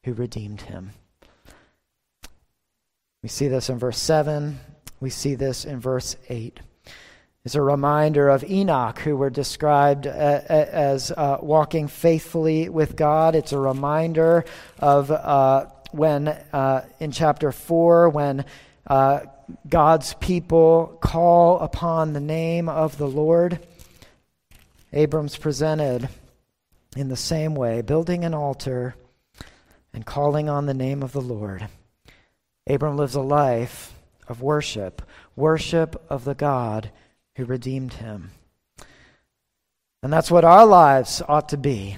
who 0.03 0.14
redeemed 0.14 0.61
him. 0.61 0.91
We 3.22 3.30
see 3.30 3.47
this 3.47 3.70
in 3.70 3.80
verse 3.80 3.99
7. 3.99 4.59
We 4.99 5.09
see 5.09 5.36
this 5.36 5.66
in 5.66 5.80
verse 5.80 6.18
8. 6.30 6.59
It's 7.45 7.55
a 7.55 7.61
reminder 7.61 8.30
of 8.30 8.43
Enoch, 8.45 8.99
who 8.99 9.18
were 9.18 9.30
described 9.30 10.07
uh, 10.07 10.09
uh, 10.09 10.43
as 10.49 11.11
uh, 11.11 11.39
walking 11.41 11.89
faithfully 11.89 12.70
with 12.70 12.95
God. 12.95 13.36
It's 13.36 13.51
a 13.51 13.59
reminder 13.59 14.45
of 14.80 15.11
uh, 15.11 15.66
when, 15.91 16.30
uh, 16.30 16.86
in 16.99 17.11
chapter 17.11 17.51
4, 17.51 18.09
when 18.09 18.45
uh, 18.88 19.22
God's 19.68 20.14
people 20.16 20.97
call 21.01 21.59
upon 21.59 22.14
the 22.14 22.22
name 22.22 22.70
of 22.70 22.97
the 22.97 23.07
Lord. 23.07 23.59
Abram's 24.94 25.38
presented 25.38 26.08
in 26.96 27.10
the 27.10 27.18
same 27.18 27.56
way, 27.56 27.82
building 27.82 28.24
an 28.24 28.36
altar 28.36 28.96
and 29.91 30.06
calling 30.06 30.48
on 30.48 30.68
the 30.68 30.74
name 30.74 31.02
of 31.02 31.12
the 31.12 31.22
Lord. 31.22 31.68
Abram 32.68 32.96
lives 32.96 33.16
a 33.16 33.22
life 33.22 33.94
of 34.28 34.41
worship, 34.41 35.02
worship 35.36 36.02
of 36.10 36.26
the 36.26 36.36
God 36.36 36.91
who 37.36 37.46
redeemed 37.46 37.94
him. 37.94 38.32
And 40.04 40.14
that's 40.14 40.30
what 40.30 40.46
our 40.46 40.66
lives 40.66 41.22
ought 41.28 41.50
to 41.50 41.58
be 41.58 41.98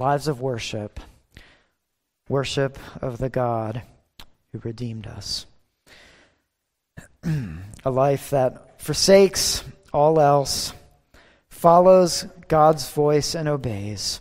lives 0.00 0.28
of 0.28 0.40
worship, 0.40 0.98
worship 2.28 2.78
of 3.00 3.18
the 3.18 3.30
God 3.30 3.82
who 4.52 4.58
redeemed 4.58 5.06
us. 5.06 5.46
a 7.24 7.90
life 7.90 8.30
that 8.30 8.80
forsakes 8.82 9.62
all 9.92 10.20
else 10.20 10.72
follows 11.56 12.26
God's 12.48 12.88
voice 12.90 13.34
and 13.34 13.48
obeys, 13.48 14.20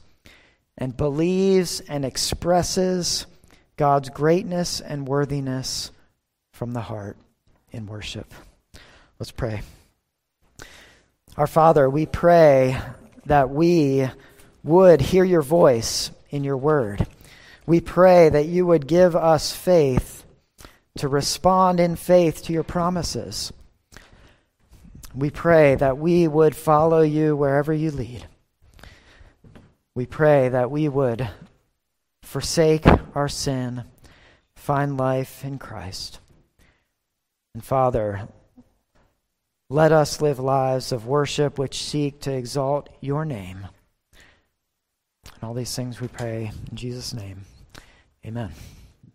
and 0.77 0.95
believes 0.95 1.81
and 1.81 2.05
expresses 2.05 3.25
God's 3.75 4.09
greatness 4.09 4.79
and 4.79 5.07
worthiness 5.07 5.91
from 6.53 6.71
the 6.71 6.81
heart 6.81 7.17
in 7.71 7.87
worship. 7.87 8.33
Let's 9.19 9.31
pray. 9.31 9.61
Our 11.35 11.47
Father, 11.47 11.89
we 11.89 12.05
pray 12.05 12.77
that 13.25 13.49
we 13.49 14.07
would 14.63 15.01
hear 15.01 15.25
your 15.25 15.41
voice 15.41 16.11
in 16.29 16.45
your 16.45 16.57
word. 16.57 17.05
We 17.65 17.81
pray 17.81 18.29
that 18.29 18.45
you 18.45 18.65
would 18.65 18.87
give 18.87 19.15
us 19.15 19.51
faith 19.53 20.23
to 20.99 21.09
respond 21.09 21.81
in 21.81 21.97
faith 21.97 22.43
to 22.43 22.53
your 22.53 22.63
promises. 22.63 23.51
We 25.15 25.29
pray 25.29 25.75
that 25.75 25.97
we 25.97 26.27
would 26.27 26.55
follow 26.55 27.01
you 27.01 27.35
wherever 27.37 27.73
you 27.73 27.91
lead. 27.91 28.25
We 29.95 30.05
pray 30.05 30.49
that 30.49 30.69
we 30.69 30.89
would 30.89 31.29
forsake 32.21 32.85
our 33.15 33.29
sin, 33.29 33.85
find 34.55 34.97
life 34.97 35.45
in 35.45 35.57
Christ. 35.57 36.19
And 37.53 37.63
Father, 37.63 38.27
let 39.69 39.93
us 39.93 40.21
live 40.21 40.37
lives 40.37 40.91
of 40.91 41.07
worship 41.07 41.57
which 41.57 41.81
seek 41.81 42.19
to 42.21 42.33
exalt 42.33 42.89
your 42.99 43.23
name. 43.23 43.67
And 45.33 45.43
all 45.43 45.53
these 45.53 45.73
things 45.73 46.01
we 46.01 46.09
pray 46.09 46.51
in 46.69 46.75
Jesus' 46.75 47.13
name. 47.13 47.45
Amen. 48.25 48.51